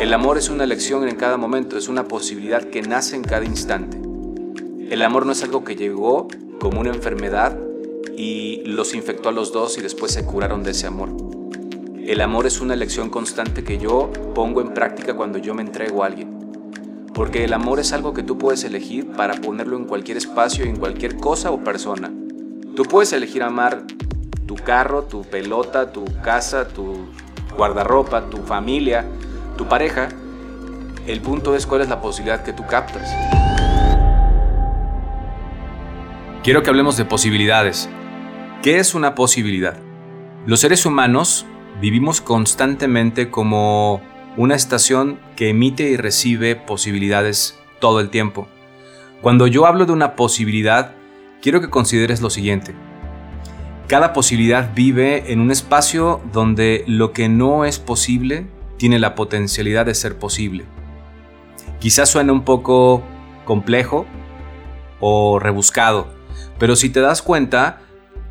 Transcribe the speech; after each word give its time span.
El 0.00 0.14
amor 0.14 0.38
es 0.38 0.48
una 0.48 0.64
elección 0.64 1.06
en 1.06 1.14
cada 1.14 1.36
momento, 1.36 1.76
es 1.76 1.86
una 1.86 2.04
posibilidad 2.08 2.62
que 2.62 2.80
nace 2.80 3.16
en 3.16 3.22
cada 3.22 3.44
instante. 3.44 3.98
El 4.88 5.02
amor 5.02 5.26
no 5.26 5.32
es 5.32 5.42
algo 5.42 5.62
que 5.62 5.76
llegó 5.76 6.26
como 6.58 6.80
una 6.80 6.88
enfermedad 6.88 7.58
y 8.16 8.62
los 8.64 8.94
infectó 8.94 9.28
a 9.28 9.32
los 9.32 9.52
dos 9.52 9.76
y 9.76 9.82
después 9.82 10.10
se 10.10 10.24
curaron 10.24 10.62
de 10.62 10.70
ese 10.70 10.86
amor. 10.86 11.10
El 12.02 12.22
amor 12.22 12.46
es 12.46 12.62
una 12.62 12.72
elección 12.72 13.10
constante 13.10 13.62
que 13.62 13.76
yo 13.76 14.10
pongo 14.34 14.62
en 14.62 14.72
práctica 14.72 15.12
cuando 15.12 15.36
yo 15.36 15.52
me 15.52 15.60
entrego 15.60 16.02
a 16.02 16.06
alguien. 16.06 16.34
Porque 17.12 17.44
el 17.44 17.52
amor 17.52 17.78
es 17.78 17.92
algo 17.92 18.14
que 18.14 18.22
tú 18.22 18.38
puedes 18.38 18.64
elegir 18.64 19.12
para 19.12 19.34
ponerlo 19.34 19.76
en 19.76 19.84
cualquier 19.84 20.16
espacio, 20.16 20.64
en 20.64 20.76
cualquier 20.76 21.18
cosa 21.18 21.50
o 21.50 21.62
persona. 21.62 22.10
Tú 22.74 22.84
puedes 22.84 23.12
elegir 23.12 23.42
amar 23.42 23.84
tu 24.46 24.54
carro, 24.54 25.02
tu 25.02 25.24
pelota, 25.24 25.92
tu 25.92 26.06
casa, 26.22 26.66
tu 26.68 27.06
guardarropa, 27.54 28.30
tu 28.30 28.38
familia, 28.38 29.04
tu 29.60 29.68
pareja. 29.68 30.08
El 31.06 31.20
punto 31.20 31.54
es 31.54 31.66
cuál 31.66 31.82
es 31.82 31.90
la 31.90 32.00
posibilidad 32.00 32.42
que 32.42 32.54
tú 32.54 32.66
captas. 32.66 33.14
Quiero 36.42 36.62
que 36.62 36.70
hablemos 36.70 36.96
de 36.96 37.04
posibilidades. 37.04 37.90
¿Qué 38.62 38.78
es 38.78 38.94
una 38.94 39.14
posibilidad? 39.14 39.76
Los 40.46 40.60
seres 40.60 40.86
humanos 40.86 41.44
vivimos 41.78 42.22
constantemente 42.22 43.30
como 43.30 44.00
una 44.38 44.54
estación 44.54 45.20
que 45.36 45.50
emite 45.50 45.90
y 45.90 45.98
recibe 45.98 46.56
posibilidades 46.56 47.58
todo 47.80 48.00
el 48.00 48.08
tiempo. 48.08 48.48
Cuando 49.20 49.46
yo 49.46 49.66
hablo 49.66 49.84
de 49.84 49.92
una 49.92 50.16
posibilidad, 50.16 50.92
quiero 51.42 51.60
que 51.60 51.68
consideres 51.68 52.22
lo 52.22 52.30
siguiente. 52.30 52.74
Cada 53.88 54.14
posibilidad 54.14 54.74
vive 54.74 55.30
en 55.30 55.38
un 55.38 55.50
espacio 55.50 56.22
donde 56.32 56.82
lo 56.86 57.12
que 57.12 57.28
no 57.28 57.66
es 57.66 57.78
posible 57.78 58.46
tiene 58.80 58.98
la 58.98 59.14
potencialidad 59.14 59.84
de 59.84 59.94
ser 59.94 60.18
posible. 60.18 60.64
Quizás 61.80 62.08
suene 62.08 62.32
un 62.32 62.46
poco 62.46 63.02
complejo 63.44 64.06
o 65.00 65.38
rebuscado, 65.38 66.08
pero 66.58 66.76
si 66.76 66.88
te 66.88 67.00
das 67.00 67.20
cuenta, 67.20 67.82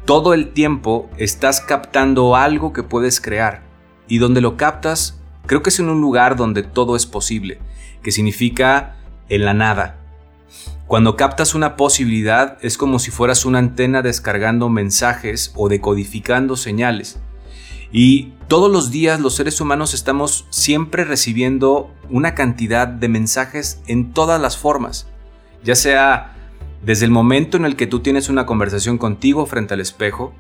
todo 0.05 0.33
el 0.33 0.51
tiempo 0.51 1.07
estás 1.17 1.61
captando 1.61 2.35
algo 2.35 2.73
que 2.73 2.81
puedes 2.81 3.21
crear. 3.21 3.61
Y 4.07 4.17
donde 4.17 4.41
lo 4.41 4.57
captas, 4.57 5.21
creo 5.45 5.61
que 5.61 5.69
es 5.69 5.79
en 5.79 5.87
un 5.87 6.01
lugar 6.01 6.35
donde 6.35 6.63
todo 6.63 6.95
es 6.95 7.05
posible, 7.05 7.59
que 8.01 8.11
significa 8.11 8.95
en 9.29 9.45
la 9.45 9.53
nada. 9.53 9.97
Cuando 10.87 11.15
captas 11.15 11.53
una 11.53 11.75
posibilidad 11.75 12.57
es 12.63 12.75
como 12.75 12.97
si 12.97 13.11
fueras 13.11 13.45
una 13.45 13.59
antena 13.59 14.01
descargando 14.01 14.67
mensajes 14.67 15.53
o 15.55 15.69
decodificando 15.69 16.55
señales. 16.55 17.19
Y 17.91 18.33
todos 18.47 18.71
los 18.71 18.91
días 18.91 19.19
los 19.19 19.35
seres 19.35 19.59
humanos 19.61 19.93
estamos 19.93 20.45
siempre 20.49 21.03
recibiendo 21.03 21.93
una 22.09 22.35
cantidad 22.35 22.87
de 22.87 23.09
mensajes 23.09 23.81
en 23.87 24.13
todas 24.13 24.39
las 24.41 24.57
formas, 24.57 25.07
ya 25.63 25.75
sea 25.75 26.35
desde 26.83 27.05
el 27.05 27.11
momento 27.11 27.57
en 27.57 27.65
el 27.65 27.75
que 27.75 27.87
tú 27.87 27.99
tienes 27.99 28.29
una 28.29 28.45
conversación 28.45 28.97
contigo 28.97 29.45
frente 29.45 29.73
al 29.73 29.81
espejo, 29.81 30.33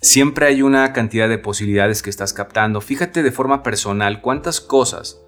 siempre 0.00 0.46
hay 0.46 0.62
una 0.62 0.92
cantidad 0.92 1.28
de 1.28 1.38
posibilidades 1.38 2.02
que 2.02 2.10
estás 2.10 2.32
captando. 2.32 2.80
Fíjate 2.80 3.22
de 3.22 3.32
forma 3.32 3.62
personal 3.62 4.20
cuántas 4.20 4.60
cosas, 4.60 5.20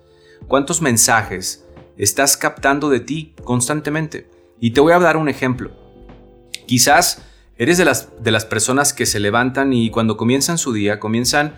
cuántos 0.48 0.82
mensajes 0.82 1.66
estás 1.96 2.36
captando 2.36 2.90
de 2.90 3.00
ti 3.00 3.34
constantemente. 3.44 4.30
Y 4.60 4.72
te 4.72 4.80
voy 4.80 4.92
a 4.92 4.98
dar 4.98 5.16
un 5.16 5.28
ejemplo. 5.28 5.70
Quizás 6.66 7.22
eres 7.61 7.77
de 7.77 7.84
las, 7.84 8.08
de 8.19 8.30
las 8.30 8.47
personas 8.47 8.94
que 8.94 9.05
se 9.05 9.20
levantan 9.20 9.75
y 9.75 9.91
cuando 9.91 10.16
comienzan 10.16 10.56
su 10.56 10.72
día 10.72 10.98
comienzan 10.98 11.53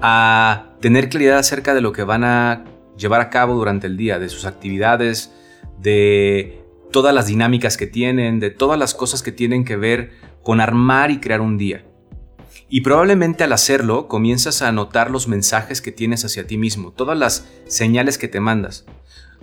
a 0.00 0.70
tener 0.80 1.10
claridad 1.10 1.36
acerca 1.36 1.74
de 1.74 1.82
lo 1.82 1.92
que 1.92 2.04
van 2.04 2.24
a 2.24 2.64
llevar 2.96 3.20
a 3.20 3.28
cabo 3.28 3.54
durante 3.54 3.86
el 3.86 3.98
día, 3.98 4.18
de 4.18 4.30
sus 4.30 4.46
actividades, 4.46 5.30
de 5.78 6.64
todas 6.90 7.14
las 7.14 7.26
dinámicas 7.26 7.76
que 7.76 7.86
tienen, 7.86 8.40
de 8.40 8.48
todas 8.48 8.78
las 8.78 8.94
cosas 8.94 9.22
que 9.22 9.30
tienen 9.30 9.66
que 9.66 9.76
ver 9.76 10.12
con 10.42 10.58
armar 10.58 11.10
y 11.10 11.20
crear 11.20 11.42
un 11.42 11.58
día. 11.58 11.84
Y 12.70 12.80
probablemente 12.80 13.44
al 13.44 13.52
hacerlo 13.52 14.08
comienzas 14.08 14.62
a 14.62 14.72
notar 14.72 15.10
los 15.10 15.28
mensajes 15.28 15.82
que 15.82 15.92
tienes 15.92 16.24
hacia 16.24 16.46
ti 16.46 16.56
mismo, 16.56 16.92
todas 16.92 17.18
las 17.18 17.46
señales 17.66 18.16
que 18.16 18.28
te 18.28 18.40
mandas, 18.40 18.86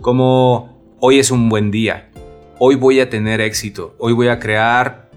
como 0.00 0.96
hoy 0.98 1.20
es 1.20 1.30
un 1.30 1.48
buen 1.48 1.70
día, 1.70 2.10
hoy 2.58 2.74
voy 2.74 2.98
a 2.98 3.08
tener 3.08 3.40
éxito, 3.40 3.94
hoy 4.00 4.12
voy 4.12 4.26
a 4.26 4.40
crear 4.40 5.09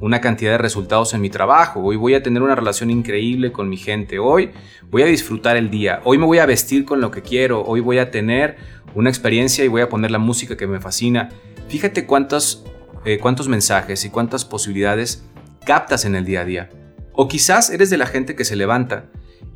una 0.00 0.20
cantidad 0.20 0.52
de 0.52 0.58
resultados 0.58 1.12
en 1.14 1.20
mi 1.20 1.30
trabajo, 1.30 1.80
hoy 1.80 1.96
voy 1.96 2.14
a 2.14 2.22
tener 2.22 2.42
una 2.42 2.54
relación 2.54 2.90
increíble 2.90 3.52
con 3.52 3.68
mi 3.68 3.76
gente, 3.76 4.18
hoy 4.18 4.50
voy 4.90 5.02
a 5.02 5.06
disfrutar 5.06 5.56
el 5.56 5.70
día, 5.70 6.00
hoy 6.04 6.18
me 6.18 6.24
voy 6.24 6.38
a 6.38 6.46
vestir 6.46 6.84
con 6.84 7.00
lo 7.00 7.10
que 7.10 7.22
quiero, 7.22 7.64
hoy 7.64 7.80
voy 7.80 7.98
a 7.98 8.10
tener 8.10 8.56
una 8.94 9.10
experiencia 9.10 9.64
y 9.64 9.68
voy 9.68 9.82
a 9.82 9.88
poner 9.88 10.10
la 10.10 10.18
música 10.18 10.56
que 10.56 10.66
me 10.66 10.80
fascina. 10.80 11.30
Fíjate 11.68 12.06
cuántos, 12.06 12.64
eh, 13.04 13.18
cuántos 13.18 13.48
mensajes 13.48 14.04
y 14.04 14.10
cuántas 14.10 14.44
posibilidades 14.44 15.24
captas 15.64 16.04
en 16.04 16.14
el 16.14 16.24
día 16.24 16.42
a 16.42 16.44
día. 16.44 16.70
O 17.12 17.28
quizás 17.28 17.70
eres 17.70 17.90
de 17.90 17.98
la 17.98 18.06
gente 18.06 18.36
que 18.36 18.44
se 18.44 18.56
levanta 18.56 19.06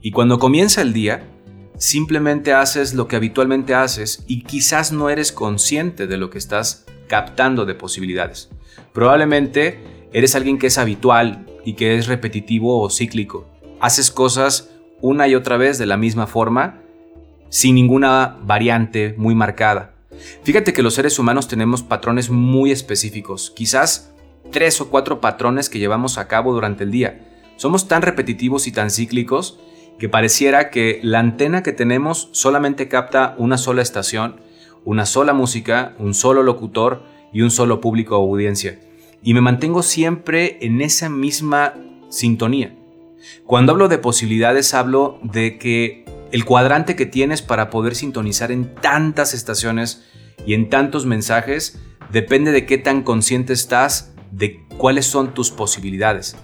y 0.01 0.11
cuando 0.11 0.39
comienza 0.39 0.83
el 0.83 0.93
día, 0.93 1.23
simplemente 1.79 2.53
haces 2.53 2.95
lo 2.95 3.09
que 3.09 3.17
habitualmente 3.17 3.75
haces 3.75 4.25
y 4.27 4.43
quizás 4.43 4.93
no 4.93 5.11
eres 5.11 5.33
consciente 5.33 6.07
de 6.07 6.17
lo 6.17 6.31
que 6.31 6.39
estás 6.39 6.85
captando 7.09 7.65
de 7.65 7.75
posibilidades. 7.75 8.51
Probablemente 8.93 10.02
eres 10.13 10.35
alguien 10.35 10.59
que 10.59 10.67
es 10.67 10.79
habitual 10.79 11.47
y 11.65 11.75
que 11.75 11.97
es 11.97 12.07
repetitivo 12.07 12.81
o 12.81 12.91
cíclico. 12.91 13.47
Haces 13.81 14.11
cosas 14.11 14.71
una 15.01 15.29
y 15.29 15.35
otra 15.35 15.57
vez 15.57 15.79
de 15.79 15.87
la 15.87 15.97
misma 15.97 16.27
forma, 16.27 16.81
sin 17.49 17.75
ninguna 17.75 18.39
variante 18.43 19.15
muy 19.17 19.35
marcada. 19.35 19.95
Fíjate 20.45 20.73
que 20.73 20.83
los 20.83 20.95
seres 20.95 21.19
humanos 21.19 21.49
tenemos 21.49 21.83
patrones 21.83 22.31
muy 22.31 22.71
específicos, 22.71 23.51
quizás 23.51 24.13
tres 24.51 24.81
o 24.81 24.91
cuatro 24.91 25.21
patrones 25.21 25.69
que 25.69 25.79
llevamos 25.79 26.19
a 26.19 26.29
cabo 26.29 26.53
durante 26.53 26.85
el 26.85 26.91
día. 26.91 27.29
Somos 27.57 27.89
tan 27.89 28.03
repetitivos 28.03 28.67
y 28.67 28.73
tan 28.73 28.91
cíclicos 28.91 29.59
que 29.99 30.09
pareciera 30.09 30.71
que 30.71 31.01
la 31.03 31.19
antena 31.21 31.63
que 31.63 31.73
tenemos 31.73 32.29
solamente 32.33 32.89
capta 32.89 33.35
una 33.39 33.59
sola 33.59 33.83
estación, 33.83 34.41
una 34.85 35.07
sola 35.07 35.33
música, 35.33 35.95
un 35.99 36.15
solo 36.15 36.43
locutor 36.43 37.05
y 37.33 37.43
un 37.43 37.51
solo 37.51 37.81
público 37.81 38.19
o 38.19 38.29
audiencia. 38.29 38.79
Y 39.23 39.35
me 39.35 39.41
mantengo 39.41 39.83
siempre 39.83 40.59
en 40.63 40.81
esa 40.81 41.09
misma 41.09 41.75
sintonía. 42.09 42.77
Cuando 43.47 43.73
hablo 43.73 43.89
de 43.89 43.99
posibilidades 43.99 44.75
hablo 44.75 45.21
de 45.23 45.59
que 45.59 46.05
el 46.33 46.45
cuadrante 46.45 46.97
que 46.97 47.07
tienes 47.07 47.43
para 47.43 47.71
poder 47.71 47.95
sintonizar 47.95 48.51
en 48.51 48.75
tantas 48.75 49.35
estaciones 49.35 50.05
y 50.47 50.55
en 50.55 50.71
tantos 50.71 51.07
mensajes 51.07 51.79
depende 52.11 52.53
de 52.53 52.67
qué 52.67 52.79
tan 52.79 53.03
consciente 53.03 53.53
estás 53.53 54.13
de 54.33 54.67
cuáles 54.77 55.07
son 55.07 55.35
tus 55.35 55.51
posibilidades. 55.51 56.37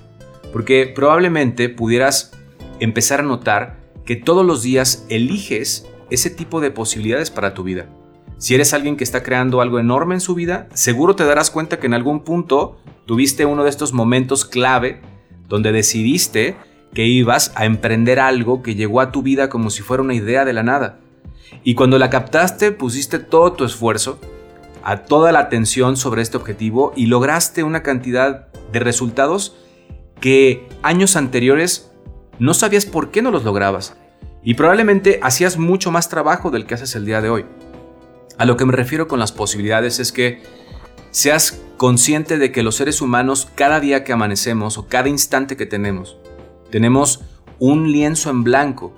Porque 0.52 0.92
probablemente 0.94 1.68
pudieras 1.68 2.32
empezar 2.80 3.20
a 3.20 3.24
notar 3.24 3.78
que 4.04 4.16
todos 4.16 4.46
los 4.46 4.62
días 4.62 5.04
eliges 5.08 5.86
ese 6.10 6.30
tipo 6.30 6.60
de 6.60 6.70
posibilidades 6.70 7.30
para 7.30 7.54
tu 7.54 7.64
vida. 7.64 7.88
Si 8.38 8.54
eres 8.54 8.72
alguien 8.72 8.96
que 8.96 9.02
está 9.02 9.24
creando 9.24 9.60
algo 9.60 9.80
enorme 9.80 10.14
en 10.14 10.20
su 10.20 10.36
vida, 10.36 10.68
seguro 10.72 11.16
te 11.16 11.24
darás 11.24 11.50
cuenta 11.50 11.80
que 11.80 11.86
en 11.86 11.94
algún 11.94 12.22
punto 12.22 12.78
tuviste 13.04 13.44
uno 13.44 13.64
de 13.64 13.70
estos 13.70 13.92
momentos 13.92 14.44
clave 14.44 15.00
donde 15.48 15.72
decidiste 15.72 16.56
que 16.94 17.04
ibas 17.04 17.50
a 17.56 17.64
emprender 17.64 18.20
algo 18.20 18.62
que 18.62 18.76
llegó 18.76 19.00
a 19.00 19.10
tu 19.10 19.22
vida 19.22 19.48
como 19.48 19.70
si 19.70 19.82
fuera 19.82 20.04
una 20.04 20.14
idea 20.14 20.44
de 20.44 20.52
la 20.52 20.62
nada. 20.62 21.00
Y 21.64 21.74
cuando 21.74 21.98
la 21.98 22.10
captaste, 22.10 22.70
pusiste 22.70 23.18
todo 23.18 23.54
tu 23.54 23.64
esfuerzo, 23.64 24.20
a 24.84 24.98
toda 24.98 25.32
la 25.32 25.40
atención 25.40 25.96
sobre 25.96 26.22
este 26.22 26.36
objetivo 26.36 26.92
y 26.94 27.06
lograste 27.06 27.64
una 27.64 27.82
cantidad 27.82 28.52
de 28.70 28.78
resultados 28.78 29.56
que 30.20 30.68
años 30.82 31.16
anteriores 31.16 31.90
no 32.38 32.54
sabías 32.54 32.86
por 32.86 33.10
qué 33.10 33.20
no 33.20 33.32
los 33.32 33.42
lograbas. 33.42 33.96
Y 34.44 34.54
probablemente 34.54 35.18
hacías 35.24 35.58
mucho 35.58 35.90
más 35.90 36.08
trabajo 36.08 36.50
del 36.52 36.66
que 36.66 36.74
haces 36.74 36.94
el 36.94 37.04
día 37.04 37.20
de 37.20 37.30
hoy. 37.30 37.44
A 38.38 38.44
lo 38.44 38.56
que 38.56 38.64
me 38.64 38.72
refiero 38.72 39.08
con 39.08 39.18
las 39.18 39.32
posibilidades 39.32 39.98
es 39.98 40.12
que 40.12 40.40
seas 41.10 41.60
consciente 41.76 42.38
de 42.38 42.52
que 42.52 42.62
los 42.62 42.76
seres 42.76 43.02
humanos 43.02 43.48
cada 43.56 43.80
día 43.80 44.04
que 44.04 44.12
amanecemos 44.12 44.78
o 44.78 44.86
cada 44.86 45.08
instante 45.08 45.56
que 45.56 45.66
tenemos, 45.66 46.18
tenemos 46.70 47.24
un 47.58 47.90
lienzo 47.90 48.30
en 48.30 48.44
blanco 48.44 48.92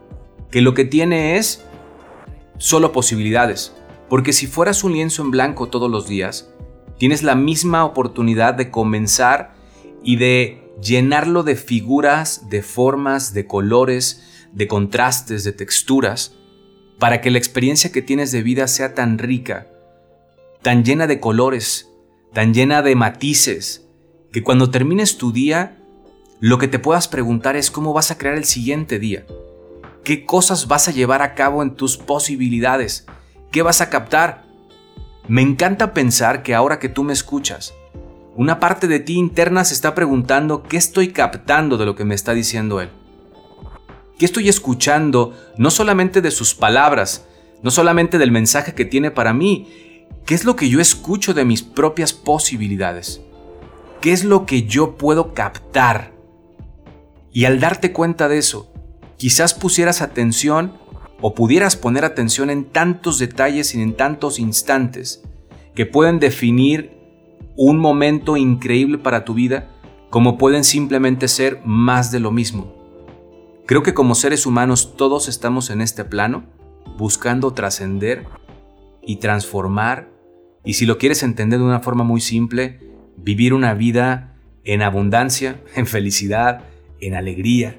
que 0.50 0.60
lo 0.60 0.74
que 0.74 0.84
tiene 0.84 1.36
es 1.36 1.64
solo 2.58 2.92
posibilidades. 2.92 3.74
Porque 4.10 4.32
si 4.34 4.46
fueras 4.46 4.84
un 4.84 4.92
lienzo 4.92 5.22
en 5.22 5.30
blanco 5.30 5.68
todos 5.68 5.90
los 5.90 6.06
días, 6.06 6.52
tienes 6.98 7.22
la 7.22 7.34
misma 7.34 7.84
oportunidad 7.84 8.54
de 8.54 8.70
comenzar 8.70 9.54
y 10.02 10.16
de 10.16 10.70
llenarlo 10.82 11.44
de 11.44 11.56
figuras, 11.56 12.50
de 12.50 12.62
formas, 12.62 13.32
de 13.32 13.46
colores, 13.46 14.48
de 14.52 14.66
contrastes, 14.66 15.44
de 15.44 15.52
texturas, 15.52 16.36
para 17.00 17.22
que 17.22 17.30
la 17.30 17.38
experiencia 17.38 17.90
que 17.90 18.02
tienes 18.02 18.30
de 18.30 18.42
vida 18.42 18.68
sea 18.68 18.94
tan 18.94 19.18
rica, 19.18 19.66
tan 20.60 20.84
llena 20.84 21.06
de 21.06 21.18
colores, 21.18 21.88
tan 22.34 22.52
llena 22.52 22.82
de 22.82 22.94
matices, 22.94 23.86
que 24.30 24.42
cuando 24.42 24.70
termines 24.70 25.16
tu 25.16 25.32
día, 25.32 25.78
lo 26.40 26.58
que 26.58 26.68
te 26.68 26.78
puedas 26.78 27.08
preguntar 27.08 27.56
es 27.56 27.70
cómo 27.70 27.94
vas 27.94 28.10
a 28.10 28.18
crear 28.18 28.36
el 28.36 28.44
siguiente 28.44 28.98
día. 28.98 29.24
¿Qué 30.04 30.26
cosas 30.26 30.68
vas 30.68 30.88
a 30.88 30.92
llevar 30.92 31.22
a 31.22 31.34
cabo 31.34 31.62
en 31.62 31.74
tus 31.74 31.96
posibilidades? 31.96 33.06
¿Qué 33.50 33.62
vas 33.62 33.80
a 33.80 33.88
captar? 33.88 34.44
Me 35.26 35.40
encanta 35.40 35.94
pensar 35.94 36.42
que 36.42 36.54
ahora 36.54 36.78
que 36.78 36.90
tú 36.90 37.02
me 37.02 37.14
escuchas, 37.14 37.72
una 38.36 38.60
parte 38.60 38.88
de 38.88 39.00
ti 39.00 39.14
interna 39.14 39.64
se 39.64 39.72
está 39.72 39.94
preguntando 39.94 40.64
qué 40.64 40.76
estoy 40.76 41.08
captando 41.08 41.78
de 41.78 41.86
lo 41.86 41.96
que 41.96 42.04
me 42.04 42.14
está 42.14 42.34
diciendo 42.34 42.78
él. 42.80 42.90
¿Qué 44.20 44.26
estoy 44.26 44.50
escuchando 44.50 45.34
no 45.56 45.70
solamente 45.70 46.20
de 46.20 46.30
sus 46.30 46.54
palabras, 46.54 47.24
no 47.62 47.70
solamente 47.70 48.18
del 48.18 48.30
mensaje 48.30 48.74
que 48.74 48.84
tiene 48.84 49.10
para 49.10 49.32
mí? 49.32 50.04
¿Qué 50.26 50.34
es 50.34 50.44
lo 50.44 50.56
que 50.56 50.68
yo 50.68 50.78
escucho 50.78 51.32
de 51.32 51.46
mis 51.46 51.62
propias 51.62 52.12
posibilidades? 52.12 53.22
¿Qué 54.02 54.12
es 54.12 54.24
lo 54.24 54.44
que 54.44 54.64
yo 54.64 54.98
puedo 54.98 55.32
captar? 55.32 56.12
Y 57.32 57.46
al 57.46 57.60
darte 57.60 57.94
cuenta 57.94 58.28
de 58.28 58.36
eso, 58.36 58.70
quizás 59.16 59.54
pusieras 59.54 60.02
atención 60.02 60.74
o 61.22 61.34
pudieras 61.34 61.76
poner 61.76 62.04
atención 62.04 62.50
en 62.50 62.66
tantos 62.66 63.18
detalles 63.18 63.74
y 63.74 63.80
en 63.80 63.94
tantos 63.94 64.38
instantes 64.38 65.22
que 65.74 65.86
pueden 65.86 66.18
definir 66.18 66.92
un 67.56 67.78
momento 67.78 68.36
increíble 68.36 68.98
para 68.98 69.24
tu 69.24 69.32
vida 69.32 69.70
como 70.10 70.36
pueden 70.36 70.64
simplemente 70.64 71.26
ser 71.26 71.62
más 71.64 72.12
de 72.12 72.20
lo 72.20 72.30
mismo. 72.30 72.79
Creo 73.70 73.84
que 73.84 73.94
como 73.94 74.16
seres 74.16 74.46
humanos 74.46 74.96
todos 74.96 75.28
estamos 75.28 75.70
en 75.70 75.80
este 75.80 76.04
plano 76.04 76.42
buscando 76.98 77.54
trascender 77.54 78.26
y 79.00 79.18
transformar 79.18 80.08
y 80.64 80.74
si 80.74 80.86
lo 80.86 80.98
quieres 80.98 81.22
entender 81.22 81.60
de 81.60 81.66
una 81.66 81.78
forma 81.78 82.02
muy 82.02 82.20
simple, 82.20 82.80
vivir 83.16 83.54
una 83.54 83.74
vida 83.74 84.34
en 84.64 84.82
abundancia, 84.82 85.60
en 85.76 85.86
felicidad, 85.86 86.64
en 87.00 87.14
alegría. 87.14 87.78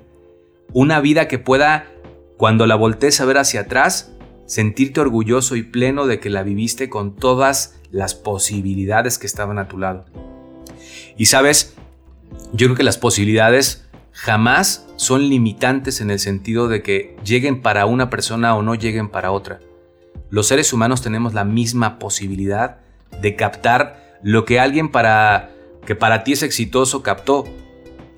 Una 0.71 1.01
vida 1.01 1.27
que 1.27 1.39
pueda, 1.39 1.91
cuando 2.37 2.67
la 2.67 2.75
voltees 2.75 3.19
a 3.19 3.25
ver 3.25 3.37
hacia 3.37 3.59
atrás, 3.59 4.13
sentirte 4.45 5.01
orgulloso 5.01 5.57
y 5.57 5.63
pleno 5.63 6.07
de 6.07 6.21
que 6.21 6.29
la 6.29 6.43
viviste 6.43 6.89
con 6.89 7.17
todas 7.17 7.81
las 7.91 8.15
posibilidades 8.15 9.17
que 9.19 9.27
estaban 9.27 9.59
a 9.59 9.67
tu 9.67 9.77
lado. 9.77 10.05
Y 11.17 11.25
sabes, 11.25 11.75
yo 12.53 12.67
creo 12.67 12.77
que 12.77 12.83
las 12.83 12.97
posibilidades 12.97 13.90
jamás 14.21 14.85
son 14.97 15.29
limitantes 15.29 15.99
en 15.99 16.11
el 16.11 16.19
sentido 16.19 16.67
de 16.67 16.83
que 16.83 17.17
lleguen 17.25 17.63
para 17.63 17.87
una 17.87 18.11
persona 18.11 18.55
o 18.55 18.61
no 18.61 18.75
lleguen 18.75 19.09
para 19.09 19.31
otra. 19.31 19.61
Los 20.29 20.45
seres 20.45 20.73
humanos 20.73 21.01
tenemos 21.01 21.33
la 21.33 21.43
misma 21.43 21.97
posibilidad 21.97 22.77
de 23.19 23.35
captar 23.35 24.19
lo 24.21 24.45
que 24.45 24.59
alguien 24.59 24.91
para 24.91 25.49
que 25.87 25.95
para 25.95 26.23
ti 26.23 26.33
es 26.33 26.43
exitoso 26.43 27.01
captó. 27.01 27.45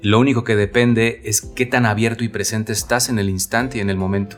Lo 0.02 0.20
único 0.20 0.44
que 0.44 0.58
depende 0.58 1.22
es 1.24 1.40
qué 1.40 1.66
tan 1.66 1.86
abierto 1.86 2.26
y 2.26 2.28
presente 2.28 2.74
estás 2.74 3.08
en 3.08 3.18
el 3.18 3.30
instante 3.30 3.78
y 3.78 3.82
en 3.82 3.90
el 3.90 3.96
momento. 3.96 4.38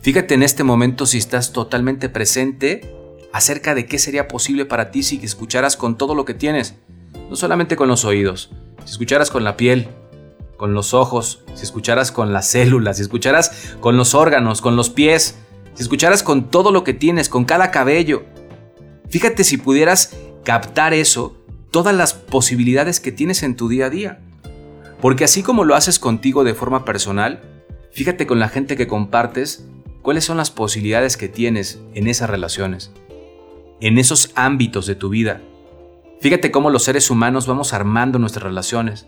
Fíjate 0.00 0.34
en 0.34 0.44
este 0.44 0.62
momento 0.62 1.06
si 1.06 1.18
estás 1.18 1.52
totalmente 1.52 2.08
presente 2.08 2.88
acerca 3.32 3.74
de 3.74 3.86
qué 3.86 3.98
sería 3.98 4.28
posible 4.28 4.64
para 4.64 4.92
ti 4.92 5.02
si 5.02 5.16
escucharas 5.24 5.76
con 5.76 5.98
todo 5.98 6.14
lo 6.14 6.24
que 6.24 6.34
tienes, 6.34 6.76
no 7.28 7.34
solamente 7.34 7.74
con 7.74 7.88
los 7.88 8.04
oídos, 8.04 8.52
si 8.84 8.92
escucharas 8.92 9.32
con 9.32 9.42
la 9.42 9.56
piel, 9.56 9.88
con 10.56 10.74
los 10.74 10.94
ojos, 10.94 11.42
si 11.54 11.64
escucharas 11.64 12.12
con 12.12 12.32
las 12.32 12.48
células, 12.48 12.96
si 12.96 13.02
escucharas 13.02 13.76
con 13.80 13.96
los 13.96 14.14
órganos, 14.14 14.60
con 14.60 14.76
los 14.76 14.90
pies, 14.90 15.36
si 15.74 15.82
escucharas 15.82 16.22
con 16.22 16.50
todo 16.50 16.70
lo 16.70 16.84
que 16.84 16.94
tienes, 16.94 17.28
con 17.28 17.44
cada 17.44 17.70
cabello. 17.70 18.24
Fíjate 19.08 19.44
si 19.44 19.56
pudieras 19.56 20.16
captar 20.44 20.94
eso 20.94 21.36
todas 21.70 21.94
las 21.94 22.14
posibilidades 22.14 23.00
que 23.00 23.12
tienes 23.12 23.42
en 23.42 23.56
tu 23.56 23.68
día 23.68 23.86
a 23.86 23.90
día. 23.90 24.20
Porque 25.00 25.24
así 25.24 25.42
como 25.42 25.64
lo 25.64 25.74
haces 25.74 25.98
contigo 25.98 26.44
de 26.44 26.54
forma 26.54 26.84
personal, 26.84 27.42
fíjate 27.92 28.26
con 28.26 28.38
la 28.38 28.48
gente 28.48 28.76
que 28.76 28.86
compartes 28.86 29.66
cuáles 30.02 30.24
son 30.24 30.36
las 30.36 30.50
posibilidades 30.50 31.16
que 31.16 31.28
tienes 31.28 31.80
en 31.94 32.06
esas 32.06 32.30
relaciones, 32.30 32.92
en 33.80 33.98
esos 33.98 34.30
ámbitos 34.34 34.86
de 34.86 34.94
tu 34.94 35.08
vida. 35.08 35.40
Fíjate 36.20 36.50
cómo 36.50 36.70
los 36.70 36.84
seres 36.84 37.10
humanos 37.10 37.46
vamos 37.46 37.72
armando 37.72 38.18
nuestras 38.18 38.44
relaciones 38.44 39.06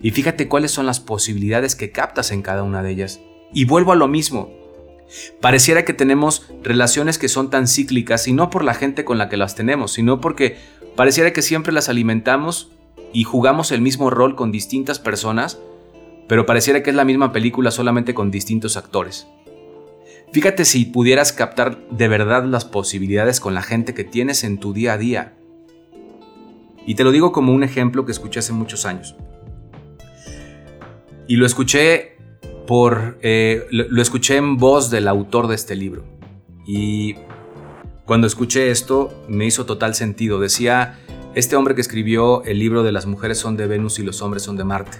y 0.00 0.10
fíjate 0.10 0.48
cuáles 0.48 0.70
son 0.70 0.86
las 0.86 1.00
posibilidades 1.00 1.74
que 1.74 1.90
captas 1.90 2.30
en 2.30 2.42
cada 2.42 2.62
una 2.62 2.82
de 2.82 2.90
ellas. 2.90 3.20
Y 3.52 3.64
vuelvo 3.64 3.92
a 3.92 3.96
lo 3.96 4.08
mismo. 4.08 4.52
Pareciera 5.40 5.84
que 5.84 5.92
tenemos 5.92 6.48
relaciones 6.62 7.16
que 7.16 7.28
son 7.28 7.48
tan 7.48 7.68
cíclicas 7.68 8.26
y 8.26 8.32
no 8.32 8.50
por 8.50 8.64
la 8.64 8.74
gente 8.74 9.04
con 9.04 9.18
la 9.18 9.28
que 9.28 9.36
las 9.36 9.54
tenemos, 9.54 9.92
sino 9.92 10.20
porque 10.20 10.56
Pareciera 10.96 11.34
que 11.34 11.42
siempre 11.42 11.74
las 11.74 11.90
alimentamos 11.90 12.70
y 13.12 13.24
jugamos 13.24 13.70
el 13.70 13.82
mismo 13.82 14.08
rol 14.08 14.34
con 14.34 14.50
distintas 14.50 14.98
personas, 14.98 15.60
pero 16.26 16.46
pareciera 16.46 16.82
que 16.82 16.88
es 16.88 16.96
la 16.96 17.04
misma 17.04 17.32
película 17.32 17.70
solamente 17.70 18.14
con 18.14 18.30
distintos 18.30 18.78
actores. 18.78 19.26
Fíjate 20.32 20.64
si 20.64 20.86
pudieras 20.86 21.34
captar 21.34 21.86
de 21.90 22.08
verdad 22.08 22.44
las 22.46 22.64
posibilidades 22.64 23.40
con 23.40 23.52
la 23.52 23.62
gente 23.62 23.92
que 23.92 24.04
tienes 24.04 24.42
en 24.42 24.58
tu 24.58 24.72
día 24.72 24.94
a 24.94 24.98
día. 24.98 25.36
Y 26.86 26.94
te 26.94 27.04
lo 27.04 27.12
digo 27.12 27.30
como 27.30 27.52
un 27.52 27.62
ejemplo 27.62 28.06
que 28.06 28.12
escuché 28.12 28.38
hace 28.38 28.54
muchos 28.54 28.86
años. 28.86 29.16
Y 31.28 31.36
lo 31.36 31.46
escuché 31.46 32.16
por. 32.66 33.18
Eh, 33.22 33.66
lo 33.70 34.02
escuché 34.02 34.36
en 34.36 34.56
voz 34.56 34.90
del 34.90 35.08
autor 35.08 35.48
de 35.48 35.54
este 35.54 35.74
libro. 35.74 36.04
Y 36.66 37.14
cuando 38.04 38.26
escuché 38.26 38.70
esto 38.70 39.24
me 39.28 39.46
hizo 39.46 39.66
total 39.66 39.94
sentido. 39.94 40.40
Decía 40.40 40.98
este 41.34 41.54
hombre 41.54 41.74
que 41.74 41.80
escribió 41.80 42.42
el 42.44 42.58
libro 42.58 42.82
de 42.82 42.92
las 42.92 43.04
mujeres 43.04 43.38
son 43.38 43.56
de 43.56 43.66
Venus 43.66 43.98
y 43.98 44.02
los 44.02 44.22
hombres 44.22 44.42
son 44.42 44.56
de 44.56 44.64
Marte. 44.64 44.98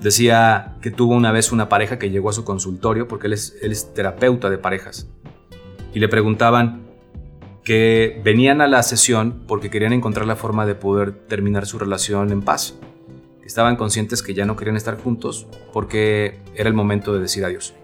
Decía 0.00 0.76
que 0.82 0.90
tuvo 0.90 1.14
una 1.14 1.32
vez 1.32 1.50
una 1.50 1.68
pareja 1.68 1.98
que 1.98 2.10
llegó 2.10 2.30
a 2.30 2.32
su 2.32 2.44
consultorio 2.44 3.08
porque 3.08 3.26
él 3.26 3.32
es, 3.32 3.56
él 3.60 3.72
es 3.72 3.92
terapeuta 3.92 4.50
de 4.50 4.58
parejas. 4.58 5.08
Y 5.94 5.98
le 5.98 6.08
preguntaban 6.08 6.86
que 7.64 8.20
venían 8.22 8.60
a 8.60 8.68
la 8.68 8.84
sesión 8.84 9.42
porque 9.48 9.70
querían 9.70 9.92
encontrar 9.92 10.26
la 10.26 10.36
forma 10.36 10.64
de 10.66 10.76
poder 10.76 11.12
terminar 11.12 11.66
su 11.66 11.78
relación 11.78 12.30
en 12.30 12.42
paz. 12.42 12.78
Estaban 13.46 13.76
conscientes 13.76 14.22
que 14.22 14.34
ya 14.34 14.44
no 14.44 14.56
querían 14.56 14.76
estar 14.76 15.00
juntos 15.00 15.46
porque 15.72 16.40
era 16.54 16.68
el 16.68 16.74
momento 16.74 17.14
de 17.14 17.20
decir 17.20 17.44
adiós. 17.44 17.74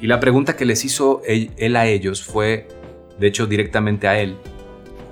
Y 0.00 0.08
la 0.08 0.20
pregunta 0.20 0.56
que 0.56 0.64
les 0.64 0.84
hizo 0.84 1.22
él 1.24 1.76
a 1.76 1.86
ellos 1.86 2.22
fue 2.24 2.68
de 3.18 3.28
hecho 3.28 3.46
directamente 3.46 4.08
a 4.08 4.18
él, 4.18 4.36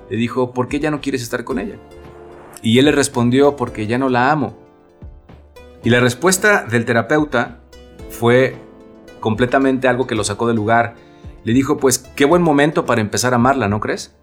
le 0.09 0.17
dijo, 0.17 0.51
¿por 0.53 0.67
qué 0.67 0.79
ya 0.79 0.91
no 0.91 0.99
quieres 0.99 1.21
estar 1.21 1.45
con 1.45 1.59
ella? 1.59 1.75
Y 2.61 2.77
él 2.77 2.85
le 2.85 2.91
respondió, 2.91 3.55
porque 3.55 3.87
ya 3.87 3.97
no 3.97 4.09
la 4.09 4.31
amo. 4.31 4.57
Y 5.83 5.89
la 5.89 5.99
respuesta 5.99 6.65
del 6.65 6.85
terapeuta 6.85 7.61
fue 8.09 8.55
completamente 9.19 9.87
algo 9.87 10.05
que 10.05 10.15
lo 10.15 10.23
sacó 10.23 10.47
del 10.47 10.57
lugar. 10.57 10.95
Le 11.43 11.53
dijo, 11.53 11.77
pues 11.77 11.97
qué 11.97 12.25
buen 12.25 12.41
momento 12.41 12.85
para 12.85 13.01
empezar 13.01 13.33
a 13.33 13.37
amarla, 13.37 13.67
¿no 13.67 13.79
crees? 13.79 14.13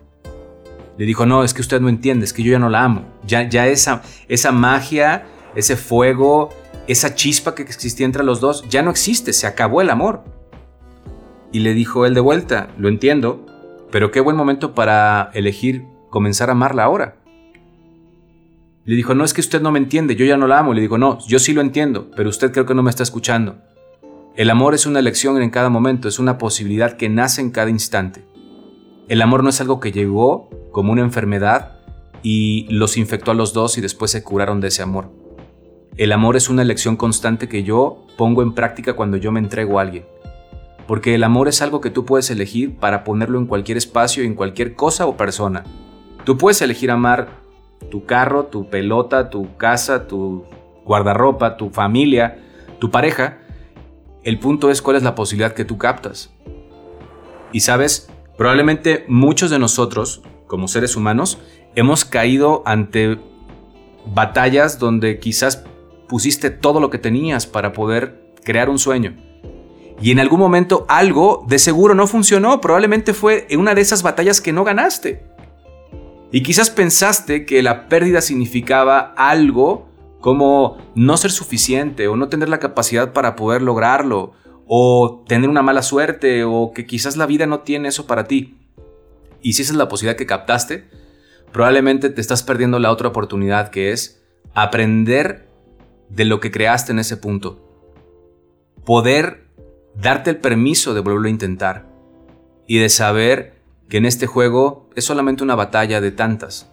Le 0.99 1.07
dijo, 1.07 1.27
no, 1.27 1.43
es 1.43 1.55
que 1.55 1.63
usted 1.63 1.81
no 1.81 1.89
entiende, 1.89 2.27
es 2.27 2.33
que 2.33 2.43
yo 2.43 2.53
ya 2.53 2.59
no 2.59 2.69
la 2.69 2.85
amo. 2.85 3.07
Ya, 3.27 3.49
ya 3.49 3.67
esa, 3.67 4.03
esa 4.29 4.53
magia, 4.53 5.25
ese 5.59 5.77
fuego, 5.77 6.51
esa 6.87 7.17
chispa 7.17 7.57
que 7.57 7.63
existía 7.63 8.07
entre 8.07 8.23
los 8.23 8.41
dos, 8.41 8.65
ya 8.69 8.83
no 8.83 8.91
existe, 8.91 9.33
se 9.33 9.49
acabó 9.49 9.81
el 9.81 9.91
amor. 9.91 10.23
Y 11.51 11.61
le 11.61 11.75
dijo 11.75 12.07
él 12.07 12.15
de 12.15 12.21
vuelta, 12.21 12.69
lo 12.79 12.89
entiendo, 12.89 13.45
pero 13.91 14.13
qué 14.13 14.21
buen 14.21 14.37
momento 14.37 14.73
para 14.73 15.31
elegir 15.35 15.85
comenzar 16.11 16.49
a 16.49 16.53
amarla 16.53 16.85
ahora. 16.85 17.17
Le 18.85 18.95
dijo, 18.95 19.15
no 19.15 19.25
es 19.25 19.35
que 19.35 19.41
usted 19.41 19.61
no 19.61 19.73
me 19.73 19.81
entiende, 19.81 20.15
yo 20.15 20.25
ya 20.25 20.37
no 20.37 20.47
la 20.47 20.61
amo. 20.61 20.75
Le 20.75 20.81
digo, 20.81 20.97
no, 20.97 21.19
yo 21.27 21.41
sí 21.41 21.53
lo 21.53 21.61
entiendo, 21.61 22.09
pero 22.15 22.31
usted 22.31 22.53
creo 22.53 22.65
que 22.65 22.75
no 22.75 22.85
me 22.85 22.91
está 22.91 23.03
escuchando. 23.03 23.59
El 24.37 24.51
amor 24.51 24.75
es 24.75 24.87
una 24.87 25.01
elección 25.01 25.43
en 25.43 25.51
cada 25.51 25.71
momento, 25.71 26.07
es 26.07 26.21
una 26.21 26.39
posibilidad 26.39 26.97
que 26.97 27.09
nace 27.09 27.41
en 27.41 27.51
cada 27.51 27.69
instante. 27.69 28.25
El 29.09 29.23
amor 29.23 29.43
no 29.43 29.51
es 29.51 29.61
algo 29.61 29.81
que 29.81 29.91
llegó 29.91 30.49
como 30.71 30.93
una 30.93 31.03
enfermedad 31.03 31.81
y 32.23 32.67
los 32.71 32.97
infectó 32.97 33.33
a 33.33 33.35
los 33.35 33.53
dos 33.53 33.77
y 33.77 33.81
después 33.81 34.13
se 34.13 34.23
curaron 34.23 34.61
de 34.61 34.69
ese 34.69 34.83
amor. 34.83 35.18
El 35.99 36.13
amor 36.13 36.37
es 36.37 36.49
una 36.49 36.63
elección 36.63 36.97
constante 36.97 37.49
que 37.49 37.63
yo 37.63 38.07
pongo 38.17 38.43
en 38.43 38.55
práctica 38.55 38.95
cuando 38.95 39.19
yo 39.19 39.31
me 39.33 39.41
entrego 39.41 39.79
a 39.79 39.83
alguien 39.83 40.05
porque 40.89 41.15
el 41.15 41.23
amor 41.23 41.49
es 41.49 41.61
algo 41.61 41.83
que 41.83 41.91
tú 41.91 42.07
puedes 42.07 42.31
elegir 42.31 42.77
para 42.77 43.05
ponerlo 43.05 43.39
en 43.39 43.47
cualquier 43.47 43.77
espacio, 43.77 44.25
en 44.25 44.35
cualquier 44.35 44.75
cosa 44.75 45.07
o 45.07 45.19
persona. 45.19 45.65
Tú 46.25 46.39
puedes 46.39 46.63
elegir 46.63 46.91
amar 46.91 47.29
tu 47.91 48.07
carro, 48.07 48.47
tu 48.47 48.71
pelota, 48.71 49.29
tu 49.29 49.55
casa, 49.59 50.09
tu 50.09 50.47
guardarropa, 50.87 51.59
tu 51.59 51.69
familia, 51.69 52.39
tu 52.79 52.91
pareja. 52.91 53.37
El 54.25 54.39
punto 54.39 54.71
es 54.71 54.81
cuál 54.81 54.97
es 54.97 55.03
la 55.03 55.15
posibilidad 55.15 55.53
que 55.53 55.67
tú 55.67 55.77
captas. 55.77 56.33
Y 57.53 57.61
sabes, 57.61 58.11
probablemente 58.39 59.05
muchos 59.09 59.51
de 59.51 59.59
nosotros, 59.59 60.23
como 60.47 60.69
seres 60.69 60.97
humanos, 60.97 61.39
hemos 61.77 62.07
caído 62.07 62.63
ante 62.65 63.19
batallas 64.07 64.79
donde 64.79 65.19
quizás 65.19 65.67
pusiste 66.09 66.51
todo 66.51 66.81
lo 66.81 66.91
que 66.91 66.99
tenías 66.99 67.47
para 67.47 67.73
poder 67.73 68.33
crear 68.43 68.71
un 68.71 68.79
sueño 68.79 69.17
y 70.01 70.13
en 70.13 70.21
algún 70.21 70.39
momento 70.39 70.85
algo 70.89 71.45
de 71.49 71.59
seguro 71.59 71.95
no 71.95 72.07
funcionó, 72.07 72.61
probablemente 72.61 73.15
fue 73.15 73.47
en 73.51 73.61
una 73.61 73.75
de 73.75 73.81
esas 73.81 74.03
batallas 74.03 74.41
que 74.41 74.53
no 74.53 74.65
ganaste. 74.65 75.25
Y 76.31 76.43
quizás 76.43 76.71
pensaste 76.71 77.47
que 77.47 77.63
la 77.63 77.89
pérdida 77.89 78.21
significaba 78.21 79.15
algo 79.17 79.89
como 80.21 80.79
no 80.95 81.17
ser 81.17 81.31
suficiente 81.31 82.07
o 82.07 82.17
no 82.17 82.29
tener 82.29 82.49
la 82.49 82.59
capacidad 82.59 83.13
para 83.13 83.35
poder 83.35 83.63
lograrlo 83.63 84.33
o 84.67 85.25
tener 85.27 85.49
una 85.49 85.63
mala 85.63 85.83
suerte 85.83 86.45
o 86.45 86.73
que 86.75 86.87
quizás 86.87 87.17
la 87.17 87.27
vida 87.27 87.47
no 87.47 87.61
tiene 87.61 87.89
eso 87.89 88.07
para 88.07 88.25
ti. 88.25 88.57
Y 89.41 89.55
si 89.55 89.63
esa 89.63 89.73
es 89.73 89.79
la 89.79 89.89
posibilidad 89.89 90.19
que 90.19 90.27
captaste, 90.27 90.89
probablemente 91.53 92.11
te 92.11 92.21
estás 92.21 92.43
perdiendo 92.43 92.79
la 92.79 92.93
otra 92.93 93.09
oportunidad 93.09 93.71
que 93.71 93.93
es 93.93 94.23
aprender 94.55 95.48
de 96.11 96.25
lo 96.25 96.41
que 96.41 96.51
creaste 96.51 96.93
en 96.93 96.99
ese 96.99 97.17
punto. 97.17 97.65
Poder 98.85 99.47
darte 99.95 100.31
el 100.31 100.39
permiso 100.39 100.95
de 100.95 101.01
volverlo 101.01 101.27
a 101.27 101.31
intentar 101.31 101.87
y 102.67 102.79
de 102.79 102.89
saber 102.89 103.55
que 103.89 103.97
en 103.97 104.07
este 104.07 104.27
juego 104.27 104.89
es 104.95 105.05
solamente 105.05 105.43
una 105.43 105.55
batalla 105.55 106.01
de 106.01 106.13
tantas 106.13 106.71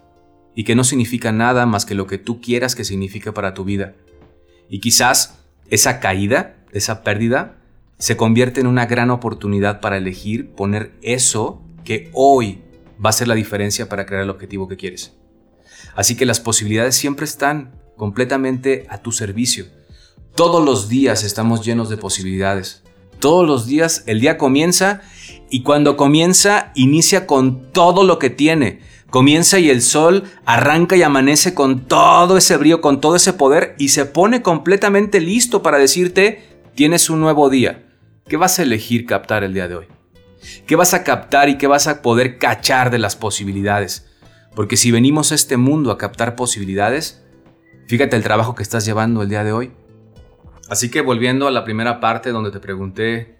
y 0.54 0.64
que 0.64 0.74
no 0.74 0.84
significa 0.84 1.32
nada 1.32 1.66
más 1.66 1.84
que 1.84 1.94
lo 1.94 2.06
que 2.06 2.18
tú 2.18 2.40
quieras 2.40 2.74
que 2.74 2.84
signifique 2.84 3.32
para 3.32 3.54
tu 3.54 3.64
vida. 3.64 3.94
Y 4.68 4.80
quizás 4.80 5.38
esa 5.70 6.00
caída, 6.00 6.56
esa 6.72 7.02
pérdida, 7.02 7.56
se 7.98 8.16
convierte 8.16 8.60
en 8.60 8.66
una 8.66 8.86
gran 8.86 9.10
oportunidad 9.10 9.80
para 9.80 9.96
elegir 9.96 10.50
poner 10.50 10.92
eso 11.02 11.62
que 11.84 12.10
hoy 12.12 12.62
va 13.04 13.10
a 13.10 13.14
ser 13.14 13.28
la 13.28 13.34
diferencia 13.34 13.88
para 13.88 14.06
crear 14.06 14.22
el 14.22 14.30
objetivo 14.30 14.68
que 14.68 14.76
quieres. 14.76 15.14
Así 15.94 16.16
que 16.16 16.26
las 16.26 16.40
posibilidades 16.40 16.94
siempre 16.94 17.24
están 17.24 17.72
completamente 17.96 18.86
a 18.88 18.98
tu 18.98 19.12
servicio. 19.12 19.66
Todos 20.34 20.64
los 20.64 20.88
días 20.88 21.24
estamos 21.24 21.64
llenos 21.64 21.88
de 21.88 21.96
posibilidades. 21.96 22.82
Todos 23.18 23.46
los 23.46 23.66
días 23.66 24.04
el 24.06 24.20
día 24.20 24.36
comienza 24.36 25.00
y 25.50 25.62
cuando 25.62 25.96
comienza 25.96 26.72
inicia 26.74 27.26
con 27.26 27.72
todo 27.72 28.04
lo 28.04 28.18
que 28.18 28.30
tiene. 28.30 28.80
Comienza 29.08 29.58
y 29.58 29.70
el 29.70 29.80
sol 29.80 30.24
arranca 30.44 30.96
y 30.96 31.02
amanece 31.02 31.54
con 31.54 31.86
todo 31.86 32.36
ese 32.36 32.56
brío, 32.56 32.80
con 32.80 33.00
todo 33.00 33.16
ese 33.16 33.32
poder 33.32 33.74
y 33.78 33.88
se 33.88 34.04
pone 34.04 34.42
completamente 34.42 35.20
listo 35.20 35.62
para 35.62 35.78
decirte, 35.78 36.42
tienes 36.74 37.08
un 37.08 37.20
nuevo 37.20 37.48
día. 37.48 37.86
¿Qué 38.28 38.36
vas 38.36 38.58
a 38.58 38.62
elegir 38.62 39.06
captar 39.06 39.44
el 39.44 39.54
día 39.54 39.68
de 39.68 39.76
hoy? 39.76 39.86
¿Qué 40.66 40.76
vas 40.76 40.94
a 40.94 41.04
captar 41.04 41.48
y 41.48 41.56
qué 41.56 41.66
vas 41.66 41.86
a 41.86 42.02
poder 42.02 42.38
cachar 42.38 42.90
de 42.90 42.98
las 42.98 43.16
posibilidades? 43.16 44.06
Porque 44.54 44.76
si 44.76 44.90
venimos 44.90 45.32
a 45.32 45.34
este 45.34 45.56
mundo 45.56 45.90
a 45.90 45.98
captar 45.98 46.34
posibilidades, 46.34 47.22
fíjate 47.86 48.16
el 48.16 48.22
trabajo 48.22 48.54
que 48.54 48.62
estás 48.62 48.84
llevando 48.84 49.22
el 49.22 49.28
día 49.28 49.44
de 49.44 49.52
hoy. 49.52 49.72
Así 50.68 50.90
que 50.90 51.00
volviendo 51.00 51.46
a 51.46 51.50
la 51.50 51.64
primera 51.64 52.00
parte 52.00 52.30
donde 52.30 52.50
te 52.50 52.60
pregunté 52.60 53.38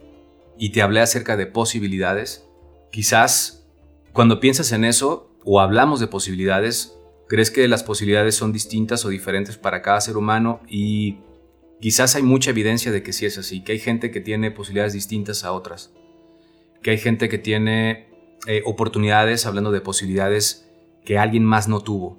y 0.58 0.70
te 0.70 0.82
hablé 0.82 1.00
acerca 1.00 1.36
de 1.36 1.46
posibilidades, 1.46 2.46
quizás 2.90 3.66
cuando 4.12 4.40
piensas 4.40 4.72
en 4.72 4.84
eso 4.84 5.30
o 5.44 5.60
hablamos 5.60 6.00
de 6.00 6.06
posibilidades, 6.06 6.96
crees 7.28 7.50
que 7.50 7.66
las 7.68 7.82
posibilidades 7.82 8.34
son 8.34 8.52
distintas 8.52 9.04
o 9.04 9.08
diferentes 9.08 9.56
para 9.56 9.82
cada 9.82 10.00
ser 10.00 10.16
humano 10.16 10.60
y 10.68 11.18
quizás 11.80 12.14
hay 12.14 12.22
mucha 12.22 12.50
evidencia 12.50 12.92
de 12.92 13.02
que 13.02 13.12
sí 13.12 13.26
es 13.26 13.38
así, 13.38 13.62
que 13.62 13.72
hay 13.72 13.78
gente 13.78 14.10
que 14.10 14.20
tiene 14.20 14.50
posibilidades 14.50 14.92
distintas 14.92 15.44
a 15.44 15.52
otras 15.52 15.92
que 16.86 16.92
hay 16.92 16.98
gente 16.98 17.28
que 17.28 17.38
tiene 17.38 18.06
eh, 18.46 18.62
oportunidades, 18.64 19.44
hablando 19.44 19.72
de 19.72 19.80
posibilidades 19.80 20.70
que 21.04 21.18
alguien 21.18 21.44
más 21.44 21.66
no 21.66 21.80
tuvo. 21.80 22.16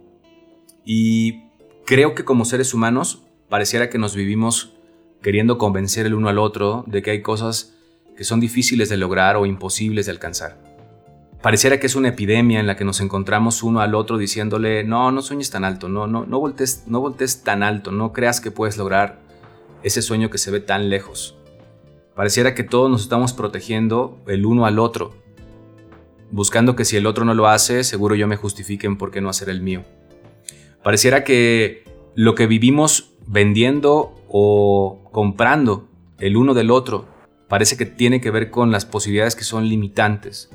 Y 0.83 1.46
creo 1.87 2.15
que 2.15 2.25
como 2.25 2.43
seres 2.43 2.73
humanos 2.73 3.23
pareciera 3.47 3.89
que 3.89 3.97
nos 3.97 4.13
vivimos 4.13 4.73
queriendo 5.21 5.57
convencer 5.57 6.05
el 6.05 6.15
uno 6.15 6.27
al 6.27 6.37
otro 6.37 6.83
de 6.85 7.01
que 7.01 7.11
hay 7.11 7.21
cosas 7.21 7.77
que 8.17 8.25
son 8.25 8.41
difíciles 8.41 8.89
de 8.89 8.97
lograr 8.97 9.37
o 9.37 9.45
imposibles 9.45 10.05
de 10.05 10.11
alcanzar. 10.11 10.61
Pareciera 11.41 11.79
que 11.79 11.87
es 11.87 11.95
una 11.95 12.09
epidemia 12.09 12.59
en 12.59 12.67
la 12.67 12.75
que 12.75 12.83
nos 12.83 12.99
encontramos 12.99 13.63
uno 13.63 13.79
al 13.79 13.95
otro 13.95 14.17
diciéndole, 14.17 14.83
no, 14.83 15.13
no 15.13 15.21
sueñes 15.21 15.49
tan 15.49 15.63
alto, 15.63 15.87
no, 15.87 16.07
no, 16.07 16.25
no 16.25 16.39
voltees, 16.41 16.83
no 16.87 16.99
voltees 16.99 17.43
tan 17.43 17.63
alto, 17.63 17.93
no 17.93 18.11
creas 18.11 18.41
que 18.41 18.51
puedes 18.51 18.75
lograr 18.75 19.19
ese 19.81 20.01
sueño 20.01 20.29
que 20.29 20.39
se 20.39 20.51
ve 20.51 20.59
tan 20.59 20.89
lejos. 20.89 21.37
Pareciera 22.15 22.53
que 22.53 22.63
todos 22.63 22.91
nos 22.91 23.03
estamos 23.03 23.31
protegiendo 23.31 24.19
el 24.27 24.45
uno 24.45 24.65
al 24.65 24.77
otro, 24.77 25.13
buscando 26.31 26.75
que 26.75 26.83
si 26.83 26.97
el 26.97 27.05
otro 27.05 27.23
no 27.23 27.33
lo 27.33 27.47
hace, 27.47 27.85
seguro 27.85 28.15
yo 28.15 28.27
me 28.27 28.35
justifiquen 28.35 28.97
por 28.97 29.09
qué 29.09 29.21
no 29.21 29.29
hacer 29.29 29.47
el 29.47 29.61
mío. 29.61 29.85
Pareciera 30.87 31.25
que 31.25 31.83
lo 32.15 32.33
que 32.33 32.47
vivimos 32.47 33.11
vendiendo 33.25 34.15
o 34.29 35.09
comprando 35.11 35.89
el 36.17 36.37
uno 36.37 36.53
del 36.53 36.71
otro 36.71 37.09
parece 37.49 37.75
que 37.75 37.85
tiene 37.85 38.21
que 38.21 38.31
ver 38.31 38.49
con 38.51 38.71
las 38.71 38.85
posibilidades 38.85 39.35
que 39.35 39.43
son 39.43 39.67
limitantes. 39.67 40.49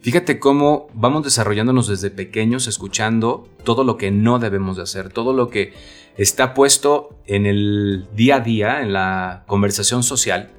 Fíjate 0.00 0.40
cómo 0.40 0.88
vamos 0.94 1.22
desarrollándonos 1.22 1.86
desde 1.86 2.10
pequeños 2.10 2.66
escuchando 2.66 3.48
todo 3.62 3.84
lo 3.84 3.96
que 3.98 4.10
no 4.10 4.40
debemos 4.40 4.78
de 4.78 4.82
hacer, 4.82 5.12
todo 5.12 5.32
lo 5.32 5.48
que 5.48 5.74
está 6.16 6.54
puesto 6.54 7.16
en 7.28 7.46
el 7.46 8.08
día 8.16 8.38
a 8.38 8.40
día, 8.40 8.82
en 8.82 8.92
la 8.92 9.44
conversación 9.46 10.02
social, 10.02 10.50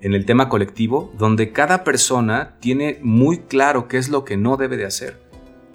en 0.00 0.14
el 0.14 0.26
tema 0.26 0.48
colectivo, 0.48 1.12
donde 1.18 1.50
cada 1.50 1.82
persona 1.82 2.56
tiene 2.60 3.00
muy 3.02 3.38
claro 3.38 3.88
qué 3.88 3.96
es 3.98 4.10
lo 4.10 4.24
que 4.24 4.36
no 4.36 4.56
debe 4.56 4.76
de 4.76 4.86
hacer, 4.86 5.20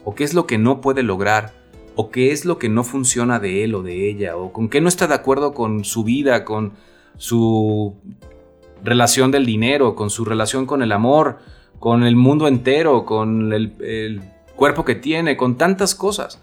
o 0.06 0.16
qué 0.16 0.24
es 0.24 0.34
lo 0.34 0.48
que 0.48 0.58
no 0.58 0.80
puede 0.80 1.04
lograr, 1.04 1.62
o 1.96 2.10
qué 2.10 2.32
es 2.32 2.46
lo 2.46 2.58
que 2.58 2.70
no 2.70 2.84
funciona 2.84 3.40
de 3.40 3.64
él 3.64 3.76
o 3.76 3.84
de 3.84 4.10
ella, 4.10 4.38
o 4.38 4.52
con 4.52 4.70
qué 4.70 4.82
no 4.82 4.90
está 4.90 5.08
de 5.08 5.14
acuerdo 5.14 5.54
con 5.54 5.84
su 5.84 6.04
vida, 6.04 6.44
con 6.46 6.74
su 7.18 7.96
relación 8.84 9.32
del 9.32 9.46
dinero, 9.46 9.96
con 9.96 10.10
su 10.10 10.26
relación 10.26 10.66
con 10.66 10.82
el 10.82 10.92
amor, 10.92 11.40
con 11.80 12.04
el 12.04 12.16
mundo 12.16 12.48
entero, 12.48 13.06
con 13.06 13.54
el, 13.54 14.22
cuerpo 14.56 14.86
que 14.86 14.96
tiene, 14.96 15.36
con 15.36 15.58
tantas 15.58 15.96
cosas. 15.96 16.42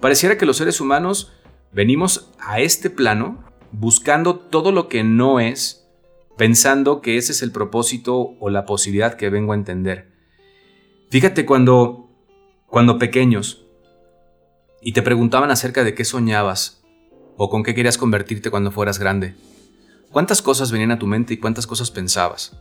Pareciera 0.00 0.36
que 0.36 0.46
los 0.46 0.58
seres 0.58 0.80
humanos 0.80 1.32
venimos 1.72 2.30
a 2.38 2.60
este 2.60 2.90
plano 2.90 3.42
buscando 3.72 4.36
todo 4.36 4.70
lo 4.70 4.88
que 4.88 5.02
no 5.02 5.40
es 5.40 5.88
pensando 6.36 7.00
que 7.00 7.16
ese 7.16 7.32
es 7.32 7.42
el 7.42 7.50
propósito 7.50 8.34
o 8.38 8.50
la 8.50 8.64
posibilidad 8.64 9.14
que 9.14 9.30
vengo 9.30 9.52
a 9.52 9.56
entender. 9.56 10.12
Fíjate 11.10 11.46
cuando, 11.46 12.10
cuando 12.66 12.98
pequeños 12.98 13.67
y 14.80 14.92
te 14.92 15.02
preguntaban 15.02 15.50
acerca 15.50 15.84
de 15.84 15.94
qué 15.94 16.04
soñabas 16.04 16.82
o 17.36 17.50
con 17.50 17.62
qué 17.62 17.74
querías 17.74 17.98
convertirte 17.98 18.50
cuando 18.50 18.70
fueras 18.70 18.98
grande. 18.98 19.34
¿Cuántas 20.10 20.42
cosas 20.42 20.72
venían 20.72 20.90
a 20.90 20.98
tu 20.98 21.06
mente 21.06 21.34
y 21.34 21.36
cuántas 21.36 21.66
cosas 21.66 21.90
pensabas? 21.90 22.56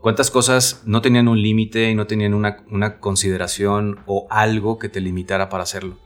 ¿Cuántas 0.00 0.30
cosas 0.30 0.82
no 0.84 1.00
tenían 1.00 1.28
un 1.28 1.40
límite 1.40 1.90
y 1.90 1.94
no 1.94 2.06
tenían 2.06 2.34
una, 2.34 2.98
consideración 2.98 4.00
o 4.06 4.26
algo 4.30 4.78
que 4.78 4.88
te 4.88 5.00
limitara 5.00 5.48
para 5.48 5.64
hacerlo? 5.64 5.98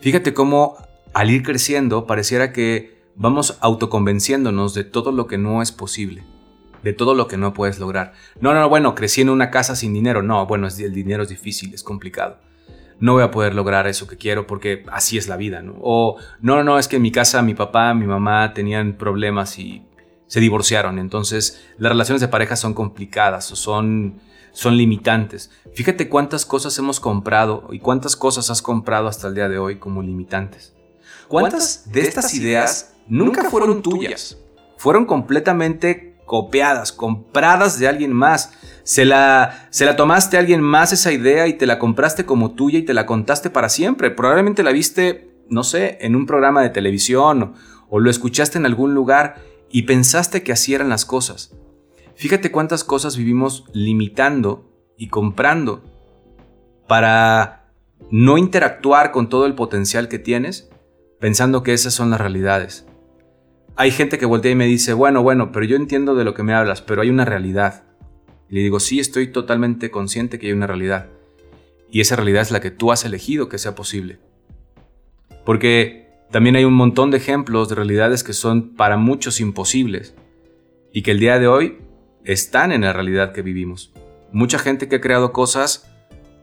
Fíjate 0.00 0.34
cómo 0.34 0.76
al 1.12 1.30
ir 1.30 1.42
creciendo 1.42 2.06
pareciera 2.06 2.52
que 2.52 3.00
vamos 3.16 3.58
autoconvenciéndonos 3.60 4.74
de 4.74 4.84
todo 4.84 5.12
lo 5.12 5.26
que 5.26 5.38
no 5.38 5.62
es 5.62 5.72
posible, 5.72 6.22
de 6.82 6.92
todo 6.92 7.14
lo 7.14 7.26
que 7.26 7.36
no 7.36 7.52
puedes 7.52 7.78
lograr. 7.78 8.12
No, 8.40 8.54
no, 8.54 8.68
bueno, 8.68 8.94
crecí 8.94 9.22
en 9.22 9.30
una 9.30 9.50
casa 9.50 9.76
sin 9.76 9.92
dinero. 9.92 10.22
No, 10.22 10.46
bueno, 10.46 10.68
el 10.68 10.94
dinero 10.94 11.24
es 11.24 11.28
difícil, 11.28 11.74
es 11.74 11.82
complicado. 11.82 12.38
No 13.00 13.14
voy 13.14 13.22
a 13.22 13.30
poder 13.30 13.54
lograr 13.54 13.86
eso 13.86 14.06
que 14.06 14.16
quiero 14.16 14.46
porque 14.46 14.84
así 14.92 15.18
es 15.18 15.26
la 15.26 15.36
vida, 15.36 15.62
¿no? 15.62 15.74
O 15.80 16.16
no, 16.40 16.62
no, 16.62 16.78
es 16.78 16.86
que 16.86 16.96
en 16.96 17.02
mi 17.02 17.10
casa 17.10 17.42
mi 17.42 17.54
papá, 17.54 17.92
mi 17.94 18.06
mamá 18.06 18.52
tenían 18.54 18.96
problemas 18.96 19.58
y 19.58 19.82
se 20.26 20.40
divorciaron. 20.40 20.98
Entonces 20.98 21.62
las 21.78 21.90
relaciones 21.90 22.20
de 22.20 22.28
pareja 22.28 22.56
son 22.56 22.74
complicadas 22.74 23.50
o 23.50 23.56
son, 23.56 24.20
son 24.52 24.76
limitantes. 24.76 25.50
Fíjate 25.74 26.08
cuántas 26.08 26.46
cosas 26.46 26.78
hemos 26.78 27.00
comprado 27.00 27.68
y 27.72 27.80
cuántas 27.80 28.16
cosas 28.16 28.50
has 28.50 28.62
comprado 28.62 29.08
hasta 29.08 29.28
el 29.28 29.34
día 29.34 29.48
de 29.48 29.58
hoy 29.58 29.78
como 29.78 30.02
limitantes. 30.02 30.74
¿Cuántas 31.28 31.90
de 31.90 32.02
estas 32.02 32.34
ideas 32.34 32.94
nunca 33.10 33.50
fueron 33.50 33.82
tuyas. 33.82 34.38
Fueron 34.78 35.04
completamente 35.04 36.09
copiadas, 36.30 36.92
compradas 36.92 37.80
de 37.80 37.88
alguien 37.88 38.12
más. 38.12 38.52
Se 38.84 39.04
la, 39.04 39.66
se 39.70 39.84
la 39.84 39.96
tomaste 39.96 40.36
a 40.36 40.40
alguien 40.40 40.60
más 40.60 40.92
esa 40.92 41.10
idea 41.10 41.48
y 41.48 41.54
te 41.54 41.66
la 41.66 41.80
compraste 41.80 42.24
como 42.24 42.52
tuya 42.52 42.78
y 42.78 42.84
te 42.84 42.94
la 42.94 43.04
contaste 43.04 43.50
para 43.50 43.68
siempre. 43.68 44.12
Probablemente 44.12 44.62
la 44.62 44.70
viste, 44.70 45.34
no 45.48 45.64
sé, 45.64 45.98
en 46.02 46.14
un 46.14 46.26
programa 46.26 46.62
de 46.62 46.70
televisión 46.70 47.42
o, 47.42 47.54
o 47.88 47.98
lo 47.98 48.10
escuchaste 48.10 48.58
en 48.58 48.66
algún 48.66 48.94
lugar 48.94 49.42
y 49.72 49.82
pensaste 49.82 50.44
que 50.44 50.52
así 50.52 50.72
eran 50.72 50.88
las 50.88 51.04
cosas. 51.04 51.52
Fíjate 52.14 52.52
cuántas 52.52 52.84
cosas 52.84 53.16
vivimos 53.16 53.64
limitando 53.72 54.70
y 54.96 55.08
comprando 55.08 55.82
para 56.86 57.72
no 58.12 58.38
interactuar 58.38 59.10
con 59.10 59.28
todo 59.28 59.46
el 59.46 59.56
potencial 59.56 60.06
que 60.06 60.20
tienes, 60.20 60.70
pensando 61.18 61.64
que 61.64 61.72
esas 61.72 61.92
son 61.92 62.08
las 62.10 62.20
realidades 62.20 62.86
hay 63.80 63.92
gente 63.92 64.18
que 64.18 64.26
voltea 64.26 64.52
y 64.52 64.56
me 64.56 64.66
dice, 64.66 64.92
bueno, 64.92 65.22
bueno, 65.22 65.52
pero 65.52 65.64
yo 65.64 65.74
entiendo 65.74 66.14
de 66.14 66.22
lo 66.22 66.34
que 66.34 66.42
me 66.42 66.52
hablas, 66.52 66.82
pero 66.82 67.00
hay 67.00 67.08
una 67.08 67.24
realidad. 67.24 67.84
Y 68.50 68.56
le 68.56 68.60
digo, 68.60 68.78
sí, 68.78 69.00
estoy 69.00 69.28
totalmente 69.28 69.90
consciente 69.90 70.38
que 70.38 70.48
hay 70.48 70.52
una 70.52 70.66
realidad. 70.66 71.06
Y 71.90 72.02
esa 72.02 72.14
realidad 72.14 72.42
es 72.42 72.50
la 72.50 72.60
que 72.60 72.70
tú 72.70 72.92
has 72.92 73.06
elegido 73.06 73.48
que 73.48 73.56
sea 73.56 73.74
posible. 73.74 74.18
Porque 75.46 76.10
también 76.30 76.56
hay 76.56 76.64
un 76.64 76.74
montón 76.74 77.10
de 77.10 77.16
ejemplos 77.16 77.70
de 77.70 77.74
realidades 77.74 78.22
que 78.22 78.34
son 78.34 78.74
para 78.76 78.98
muchos 78.98 79.40
imposibles 79.40 80.14
y 80.92 81.00
que 81.00 81.12
el 81.12 81.18
día 81.18 81.38
de 81.38 81.48
hoy 81.48 81.78
están 82.22 82.72
en 82.72 82.82
la 82.82 82.92
realidad 82.92 83.32
que 83.32 83.40
vivimos. 83.40 83.94
Mucha 84.30 84.58
gente 84.58 84.90
que 84.90 84.96
ha 84.96 85.00
creado 85.00 85.32
cosas 85.32 85.90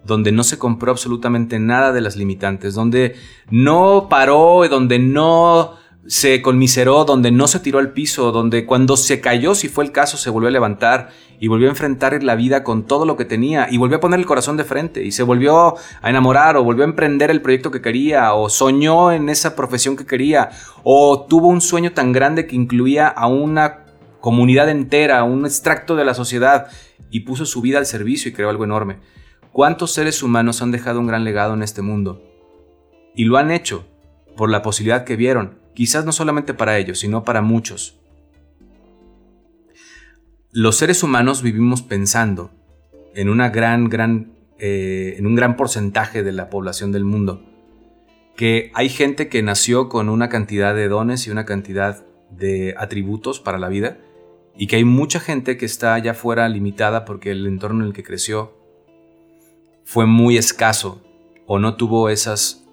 donde 0.04 0.32
no 0.32 0.44
se 0.44 0.58
compró 0.58 0.90
absolutamente 0.90 1.60
nada 1.60 1.94
de 1.94 2.02
las 2.02 2.16
limitantes, 2.16 2.74
donde 2.74 3.16
no 3.52 4.08
paró, 4.10 4.68
donde 4.70 4.98
no 4.98 5.78
se 6.08 6.42
conmiseró, 6.42 7.04
donde 7.04 7.32
no 7.32 7.48
se 7.48 7.60
tiró 7.60 7.80
al 7.80 7.92
piso, 7.92 8.32
donde 8.32 8.66
cuando 8.66 8.96
se 8.96 9.20
cayó, 9.20 9.56
si 9.56 9.68
fue 9.68 9.84
el 9.84 9.92
caso, 9.92 10.16
se 10.16 10.30
volvió 10.30 10.48
a 10.48 10.52
levantar 10.52 11.10
y 11.40 11.50
volvió 11.50 11.68
a 11.68 11.72
enfrentar 11.72 12.24
la 12.24 12.36
vida 12.36 12.64
con 12.64 12.86
todo 12.86 13.06
lo 13.06 13.18
que 13.18 13.26
tenía 13.26 13.68
y 13.70 13.78
volvió 13.78 13.98
a 13.98 14.00
poner 14.00 14.20
el 14.20 14.26
corazón 14.26 14.56
de 14.56 14.64
frente 14.64 15.04
y 15.04 15.12
se 15.12 15.24
volvió 15.24 15.76
a 16.02 16.10
enamorar 16.10 16.56
o 16.56 16.64
volvió 16.64 16.84
a 16.84 16.88
emprender 16.88 17.30
el 17.30 17.42
proyecto 17.42 17.72
que 17.72 17.82
quería 17.82 18.34
o 18.34 18.50
soñó 18.50 19.12
en 19.12 19.28
esa 19.28 19.56
profesión 19.56 19.98
que 19.98 20.06
quería 20.06 20.50
o 20.84 21.26
tuvo 21.28 21.48
un 21.50 21.62
sueño 21.62 21.92
tan 21.92 22.14
grande 22.14 22.48
que 22.48 22.56
incluía 22.56 23.08
a 23.08 23.28
una 23.28 23.86
comunidad 24.22 24.70
entera, 24.70 25.24
un 25.24 25.46
extracto 25.46 25.96
de 25.96 26.06
la 26.06 26.14
sociedad 26.14 26.68
y 27.12 27.22
puso 27.22 27.46
su 27.46 27.62
vida 27.62 27.80
al 27.80 27.86
servicio 27.86 28.30
y 28.30 28.34
creó 28.34 28.50
algo 28.50 28.64
enorme. 28.64 29.00
¿Cuántos 29.52 29.92
seres 29.92 30.24
humanos 30.24 30.62
han 30.62 30.72
dejado 30.72 31.00
un 31.00 31.08
gran 31.08 31.24
legado 31.24 31.54
en 31.54 31.64
este 31.64 31.82
mundo? 31.82 32.24
Y 33.16 33.26
lo 33.26 33.38
han 33.38 33.52
hecho 33.52 33.86
por 34.36 34.50
la 34.50 34.62
posibilidad 34.62 35.04
que 35.04 35.16
vieron 35.16 35.67
quizás 35.78 36.06
no 36.06 36.12
solamente 36.12 36.56
para 36.56 36.80
ellos, 36.80 36.98
sino 36.98 37.24
para 37.24 37.44
muchos. 37.44 38.00
Los 40.52 40.76
seres 40.76 41.04
humanos 41.04 41.44
vivimos 41.44 41.84
pensando 41.84 42.50
en 43.14 43.38
gran, 43.52 43.88
gran, 43.88 44.34
eh, 44.58 45.14
en 45.20 45.28
un 45.28 45.36
gran 45.36 45.56
porcentaje 45.56 46.24
de 46.24 46.32
la 46.32 46.50
población 46.50 46.92
del 46.92 47.04
mundo, 47.04 47.46
que 48.36 48.72
hay 48.74 48.90
gente 48.90 49.30
que 49.30 49.44
nació 49.44 49.88
con 49.88 50.10
una 50.10 50.30
cantidad 50.30 50.74
de 50.74 50.88
dones 50.88 51.28
y 51.28 51.30
una 51.30 51.46
cantidad 51.46 52.04
de 52.32 52.74
atributos 52.80 53.40
para 53.40 53.60
la 53.60 53.70
vida, 53.70 54.00
y 54.56 54.66
que 54.66 54.78
hay 54.78 54.84
mucha 54.84 55.20
gente 55.20 55.58
que 55.58 55.68
está 55.68 55.94
allá 55.94 56.14
afuera 56.14 56.50
limitada 56.50 57.06
porque 57.06 57.30
el 57.30 57.46
entorno 57.46 57.82
en 57.82 57.90
el 57.90 57.94
que 57.94 58.02
creció 58.02 58.58
fue 59.86 60.08
muy 60.08 60.38
escaso 60.38 61.04
o 61.46 61.60
no 61.60 61.76
tuvo 61.76 62.10
esas 62.10 62.66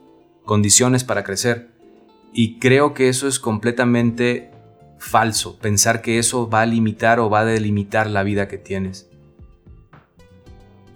condiciones 0.46 1.04
para 1.04 1.22
crecer. 1.22 1.73
Y 2.34 2.58
creo 2.58 2.92
que 2.92 3.08
eso 3.08 3.28
es 3.28 3.38
completamente 3.38 4.50
falso, 4.98 5.58
pensar 5.58 6.02
que 6.02 6.18
eso 6.18 6.50
va 6.50 6.62
a 6.62 6.66
limitar 6.66 7.20
o 7.20 7.30
va 7.30 7.40
a 7.40 7.44
delimitar 7.44 8.10
la 8.10 8.24
vida 8.24 8.48
que 8.48 8.58
tienes. 8.58 9.08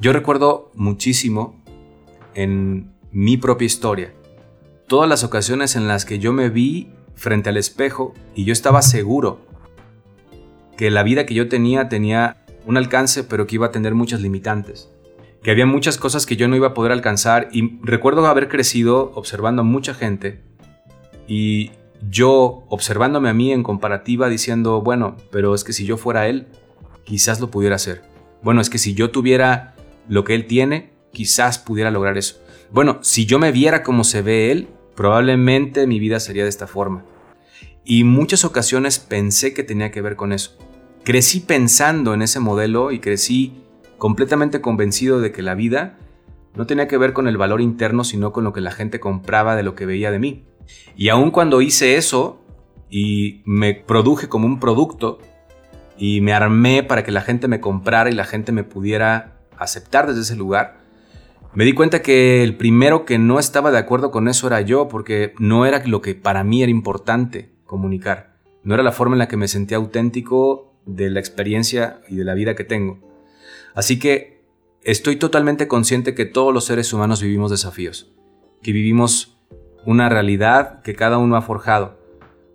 Yo 0.00 0.12
recuerdo 0.12 0.72
muchísimo 0.74 1.62
en 2.34 2.92
mi 3.12 3.36
propia 3.36 3.66
historia 3.66 4.12
todas 4.88 5.08
las 5.08 5.22
ocasiones 5.22 5.76
en 5.76 5.86
las 5.86 6.04
que 6.04 6.18
yo 6.18 6.32
me 6.32 6.48
vi 6.48 6.88
frente 7.14 7.50
al 7.50 7.56
espejo 7.56 8.14
y 8.34 8.44
yo 8.44 8.52
estaba 8.52 8.82
seguro 8.82 9.40
que 10.76 10.90
la 10.90 11.02
vida 11.02 11.26
que 11.26 11.34
yo 11.34 11.48
tenía 11.48 11.88
tenía 11.88 12.44
un 12.66 12.76
alcance 12.76 13.22
pero 13.22 13.46
que 13.46 13.56
iba 13.56 13.66
a 13.66 13.70
tener 13.70 13.94
muchas 13.94 14.22
limitantes, 14.22 14.90
que 15.42 15.50
había 15.50 15.66
muchas 15.66 15.98
cosas 15.98 16.26
que 16.26 16.36
yo 16.36 16.48
no 16.48 16.56
iba 16.56 16.68
a 16.68 16.74
poder 16.74 16.92
alcanzar 16.92 17.48
y 17.52 17.78
recuerdo 17.82 18.26
haber 18.26 18.48
crecido 18.48 19.12
observando 19.14 19.62
a 19.62 19.64
mucha 19.64 19.94
gente 19.94 20.47
y 21.28 21.70
yo 22.10 22.64
observándome 22.68 23.28
a 23.28 23.34
mí 23.34 23.52
en 23.52 23.62
comparativa 23.62 24.28
diciendo, 24.28 24.80
bueno, 24.80 25.16
pero 25.30 25.54
es 25.54 25.62
que 25.62 25.72
si 25.72 25.84
yo 25.84 25.96
fuera 25.96 26.26
él, 26.26 26.46
quizás 27.04 27.40
lo 27.40 27.50
pudiera 27.50 27.76
hacer. 27.76 28.02
Bueno, 28.42 28.60
es 28.60 28.70
que 28.70 28.78
si 28.78 28.94
yo 28.94 29.10
tuviera 29.10 29.74
lo 30.08 30.24
que 30.24 30.34
él 30.34 30.46
tiene, 30.46 30.92
quizás 31.12 31.58
pudiera 31.58 31.90
lograr 31.90 32.16
eso. 32.16 32.40
Bueno, 32.72 32.98
si 33.02 33.26
yo 33.26 33.38
me 33.38 33.52
viera 33.52 33.82
como 33.82 34.04
se 34.04 34.22
ve 34.22 34.50
él, 34.50 34.68
probablemente 34.94 35.86
mi 35.86 35.98
vida 35.98 36.18
sería 36.18 36.44
de 36.44 36.48
esta 36.48 36.66
forma. 36.66 37.04
Y 37.84 38.04
muchas 38.04 38.44
ocasiones 38.44 38.98
pensé 38.98 39.54
que 39.54 39.62
tenía 39.62 39.90
que 39.90 40.02
ver 40.02 40.16
con 40.16 40.32
eso. 40.32 40.56
Crecí 41.04 41.40
pensando 41.40 42.14
en 42.14 42.22
ese 42.22 42.40
modelo 42.40 42.92
y 42.92 43.00
crecí 43.00 43.62
completamente 43.96 44.60
convencido 44.60 45.20
de 45.20 45.32
que 45.32 45.42
la 45.42 45.54
vida 45.54 45.98
no 46.54 46.66
tenía 46.66 46.88
que 46.88 46.98
ver 46.98 47.12
con 47.12 47.28
el 47.28 47.36
valor 47.36 47.60
interno, 47.60 48.04
sino 48.04 48.32
con 48.32 48.44
lo 48.44 48.52
que 48.52 48.60
la 48.60 48.72
gente 48.72 49.00
compraba 49.00 49.56
de 49.56 49.62
lo 49.62 49.74
que 49.74 49.86
veía 49.86 50.10
de 50.10 50.18
mí. 50.18 50.44
Y 50.96 51.08
aun 51.08 51.30
cuando 51.30 51.60
hice 51.60 51.96
eso 51.96 52.40
y 52.90 53.42
me 53.44 53.74
produje 53.74 54.28
como 54.28 54.46
un 54.46 54.60
producto 54.60 55.18
y 55.96 56.20
me 56.20 56.32
armé 56.32 56.82
para 56.82 57.04
que 57.04 57.12
la 57.12 57.22
gente 57.22 57.48
me 57.48 57.60
comprara 57.60 58.10
y 58.10 58.14
la 58.14 58.24
gente 58.24 58.52
me 58.52 58.64
pudiera 58.64 59.40
aceptar 59.58 60.06
desde 60.06 60.22
ese 60.22 60.36
lugar, 60.36 60.78
me 61.54 61.64
di 61.64 61.72
cuenta 61.72 62.02
que 62.02 62.44
el 62.44 62.56
primero 62.56 63.04
que 63.04 63.18
no 63.18 63.38
estaba 63.38 63.70
de 63.70 63.78
acuerdo 63.78 64.10
con 64.10 64.28
eso 64.28 64.46
era 64.46 64.60
yo, 64.60 64.88
porque 64.88 65.34
no 65.38 65.66
era 65.66 65.84
lo 65.86 66.02
que 66.02 66.14
para 66.14 66.44
mí 66.44 66.62
era 66.62 66.70
importante 66.70 67.50
comunicar. 67.64 68.36
No 68.62 68.74
era 68.74 68.82
la 68.82 68.92
forma 68.92 69.14
en 69.14 69.20
la 69.20 69.28
que 69.28 69.36
me 69.36 69.48
sentía 69.48 69.78
auténtico 69.78 70.74
de 70.84 71.10
la 71.10 71.20
experiencia 71.20 72.00
y 72.08 72.16
de 72.16 72.24
la 72.24 72.34
vida 72.34 72.54
que 72.54 72.64
tengo. 72.64 73.00
Así 73.74 73.98
que 73.98 74.42
estoy 74.82 75.16
totalmente 75.16 75.68
consciente 75.68 76.14
que 76.14 76.26
todos 76.26 76.52
los 76.52 76.64
seres 76.64 76.92
humanos 76.92 77.22
vivimos 77.22 77.50
desafíos, 77.50 78.12
que 78.62 78.72
vivimos 78.72 79.37
una 79.88 80.10
realidad 80.10 80.82
que 80.82 80.94
cada 80.94 81.16
uno 81.16 81.34
ha 81.36 81.40
forjado, 81.40 81.98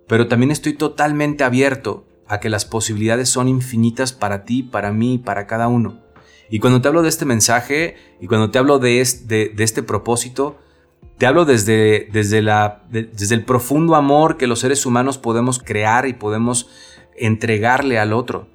pero 0.06 0.28
también 0.28 0.52
estoy 0.52 0.74
totalmente 0.74 1.42
abierto 1.42 2.06
a 2.28 2.38
que 2.38 2.48
las 2.48 2.64
posibilidades 2.64 3.28
son 3.28 3.48
infinitas 3.48 4.12
para 4.12 4.44
ti, 4.44 4.62
para 4.62 4.92
mí, 4.92 5.18
para 5.18 5.48
cada 5.48 5.66
uno. 5.66 6.00
Y 6.48 6.60
cuando 6.60 6.80
te 6.80 6.86
hablo 6.86 7.02
de 7.02 7.08
este 7.08 7.24
mensaje 7.24 7.96
y 8.20 8.28
cuando 8.28 8.52
te 8.52 8.60
hablo 8.60 8.78
de 8.78 9.04
de, 9.26 9.52
este 9.58 9.82
propósito, 9.82 10.58
te 11.18 11.26
hablo 11.26 11.44
desde, 11.44 12.08
desde, 12.12 12.40
la, 12.40 12.84
desde 12.88 13.34
el 13.34 13.44
profundo 13.44 13.96
amor 13.96 14.36
que 14.36 14.46
los 14.46 14.60
seres 14.60 14.86
humanos 14.86 15.18
podemos 15.18 15.58
crear 15.58 16.06
y 16.06 16.12
podemos 16.12 16.70
entregarle 17.16 17.98
al 17.98 18.12
otro. 18.12 18.46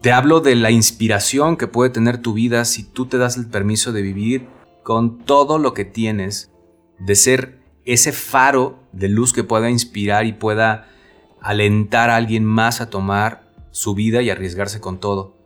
Te 0.00 0.10
hablo 0.10 0.40
de 0.40 0.54
la 0.54 0.70
inspiración 0.70 1.58
que 1.58 1.66
puede 1.66 1.90
tener 1.90 2.16
tu 2.16 2.32
vida 2.32 2.64
si 2.64 2.82
tú 2.82 3.04
te 3.04 3.18
das 3.18 3.36
el 3.36 3.50
permiso 3.50 3.92
de 3.92 4.00
vivir 4.00 4.48
con 4.84 5.18
todo 5.18 5.58
lo 5.58 5.74
que 5.74 5.84
tienes, 5.84 6.50
de 6.98 7.14
ser 7.14 7.59
ese 7.84 8.12
faro 8.12 8.80
de 8.92 9.08
luz 9.08 9.32
que 9.32 9.44
pueda 9.44 9.70
inspirar 9.70 10.26
y 10.26 10.32
pueda 10.32 10.88
alentar 11.40 12.10
a 12.10 12.16
alguien 12.16 12.44
más 12.44 12.80
a 12.80 12.90
tomar 12.90 13.50
su 13.70 13.94
vida 13.94 14.22
y 14.22 14.30
arriesgarse 14.30 14.80
con 14.80 14.98
todo. 14.98 15.36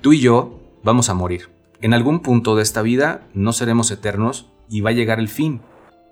Tú 0.00 0.12
y 0.12 0.20
yo 0.20 0.60
vamos 0.82 1.08
a 1.08 1.14
morir. 1.14 1.50
En 1.80 1.94
algún 1.94 2.20
punto 2.20 2.56
de 2.56 2.62
esta 2.62 2.82
vida 2.82 3.26
no 3.34 3.52
seremos 3.52 3.90
eternos 3.90 4.50
y 4.68 4.80
va 4.80 4.90
a 4.90 4.94
llegar 4.94 5.18
el 5.18 5.28
fin. 5.28 5.60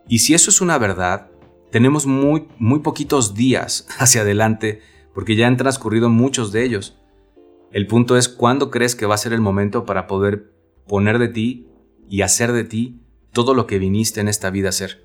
Y 0.09 0.19
si 0.19 0.35
eso 0.35 0.51
es 0.51 0.61
una 0.61 0.79
verdad, 0.79 1.31
tenemos 1.71 2.07
muy, 2.07 2.49
muy 2.59 2.81
poquitos 2.81 3.35
días 3.35 3.87
hacia 3.99 4.23
adelante 4.23 4.83
porque 5.15 5.37
ya 5.37 5.47
han 5.47 5.57
transcurrido 5.57 6.09
muchos 6.09 6.53
de 6.53 6.65
ellos. 6.65 6.99
El 7.73 7.87
punto 7.87 8.17
es 8.17 8.29
cuándo 8.29 8.71
crees 8.71 8.95
que 8.95 9.07
va 9.07 9.15
a 9.15 9.19
ser 9.19 9.33
el 9.33 9.41
momento 9.41 9.85
para 9.85 10.07
poder 10.07 10.53
poner 10.87 11.19
de 11.19 11.29
ti 11.29 11.69
y 12.09 12.23
hacer 12.23 12.53
de 12.53 12.65
ti 12.65 13.01
todo 13.33 13.55
lo 13.55 13.67
que 13.67 13.79
viniste 13.79 14.21
en 14.21 14.29
esta 14.29 14.51
vida 14.51 14.69
a 14.69 14.73
ser. 14.73 15.04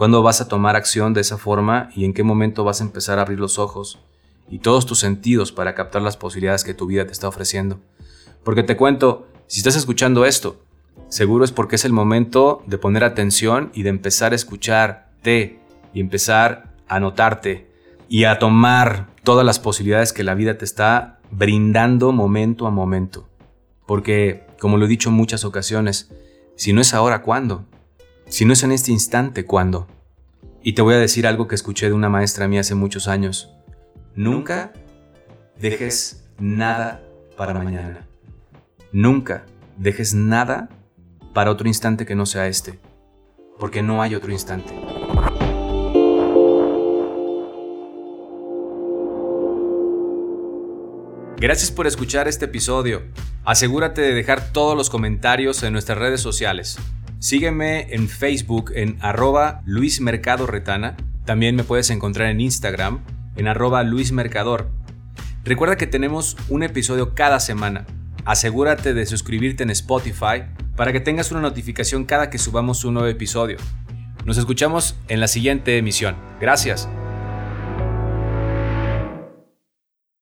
¿Cuándo 0.00 0.22
vas 0.22 0.40
a 0.40 0.48
tomar 0.48 0.76
acción 0.76 1.12
de 1.12 1.20
esa 1.20 1.36
forma 1.36 1.90
y 1.94 2.06
en 2.06 2.14
qué 2.14 2.22
momento 2.22 2.64
vas 2.64 2.80
a 2.80 2.84
empezar 2.84 3.18
a 3.18 3.20
abrir 3.20 3.38
los 3.38 3.58
ojos 3.58 3.98
y 4.48 4.60
todos 4.60 4.86
tus 4.86 4.98
sentidos 4.98 5.52
para 5.52 5.74
captar 5.74 6.00
las 6.00 6.16
posibilidades 6.16 6.64
que 6.64 6.72
tu 6.72 6.86
vida 6.86 7.04
te 7.04 7.12
está 7.12 7.28
ofreciendo? 7.28 7.80
Porque 8.42 8.62
te 8.62 8.78
cuento, 8.78 9.28
si 9.46 9.60
estás 9.60 9.76
escuchando 9.76 10.24
esto, 10.24 10.58
seguro 11.10 11.44
es 11.44 11.52
porque 11.52 11.76
es 11.76 11.84
el 11.84 11.92
momento 11.92 12.62
de 12.66 12.78
poner 12.78 13.04
atención 13.04 13.72
y 13.74 13.82
de 13.82 13.90
empezar 13.90 14.32
a 14.32 14.36
escucharte 14.36 15.60
y 15.92 16.00
empezar 16.00 16.72
a 16.88 16.98
notarte 16.98 17.70
y 18.08 18.24
a 18.24 18.38
tomar 18.38 19.08
todas 19.22 19.44
las 19.44 19.58
posibilidades 19.58 20.14
que 20.14 20.24
la 20.24 20.34
vida 20.34 20.56
te 20.56 20.64
está 20.64 21.18
brindando 21.30 22.10
momento 22.12 22.66
a 22.66 22.70
momento. 22.70 23.28
Porque, 23.84 24.46
como 24.58 24.78
lo 24.78 24.86
he 24.86 24.88
dicho 24.88 25.10
en 25.10 25.16
muchas 25.16 25.44
ocasiones, 25.44 26.10
si 26.56 26.72
no 26.72 26.80
es 26.80 26.94
ahora, 26.94 27.20
¿cuándo? 27.20 27.66
Si 28.30 28.44
no 28.44 28.52
es 28.52 28.62
en 28.62 28.70
este 28.70 28.92
instante, 28.92 29.44
¿cuándo? 29.44 29.88
Y 30.62 30.74
te 30.74 30.82
voy 30.82 30.94
a 30.94 30.98
decir 30.98 31.26
algo 31.26 31.48
que 31.48 31.56
escuché 31.56 31.86
de 31.86 31.94
una 31.94 32.08
maestra 32.08 32.46
mía 32.46 32.60
hace 32.60 32.76
muchos 32.76 33.08
años. 33.08 33.52
Nunca 34.14 34.72
dejes 35.58 36.28
nada 36.38 37.02
para 37.36 37.54
mañana. 37.54 38.06
Nunca 38.92 39.46
dejes 39.76 40.14
nada 40.14 40.68
para 41.34 41.50
otro 41.50 41.66
instante 41.66 42.06
que 42.06 42.14
no 42.14 42.24
sea 42.24 42.46
este. 42.46 42.78
Porque 43.58 43.82
no 43.82 44.00
hay 44.00 44.14
otro 44.14 44.30
instante. 44.30 44.80
Gracias 51.36 51.72
por 51.72 51.88
escuchar 51.88 52.28
este 52.28 52.44
episodio. 52.44 53.02
Asegúrate 53.44 54.02
de 54.02 54.14
dejar 54.14 54.52
todos 54.52 54.76
los 54.76 54.88
comentarios 54.88 55.64
en 55.64 55.72
nuestras 55.72 55.98
redes 55.98 56.20
sociales. 56.20 56.78
Sígueme 57.20 57.86
en 57.90 58.08
Facebook 58.08 58.72
en 58.74 58.96
arroba 59.00 59.60
Luis 59.66 60.00
Mercado 60.00 60.46
Retana. 60.46 60.96
También 61.26 61.54
me 61.54 61.64
puedes 61.64 61.90
encontrar 61.90 62.30
en 62.30 62.40
Instagram 62.40 63.00
en 63.36 63.46
arroba 63.46 63.82
Luis 63.82 64.10
Mercador. 64.10 64.70
Recuerda 65.44 65.76
que 65.76 65.86
tenemos 65.86 66.38
un 66.48 66.62
episodio 66.62 67.14
cada 67.14 67.38
semana. 67.38 67.86
Asegúrate 68.24 68.94
de 68.94 69.04
suscribirte 69.04 69.62
en 69.62 69.70
Spotify 69.70 70.44
para 70.76 70.92
que 70.92 71.00
tengas 71.00 71.30
una 71.30 71.42
notificación 71.42 72.06
cada 72.06 72.30
que 72.30 72.38
subamos 72.38 72.84
un 72.84 72.94
nuevo 72.94 73.08
episodio. 73.08 73.58
Nos 74.24 74.38
escuchamos 74.38 74.96
en 75.08 75.20
la 75.20 75.28
siguiente 75.28 75.76
emisión. 75.76 76.16
Gracias. 76.40 76.88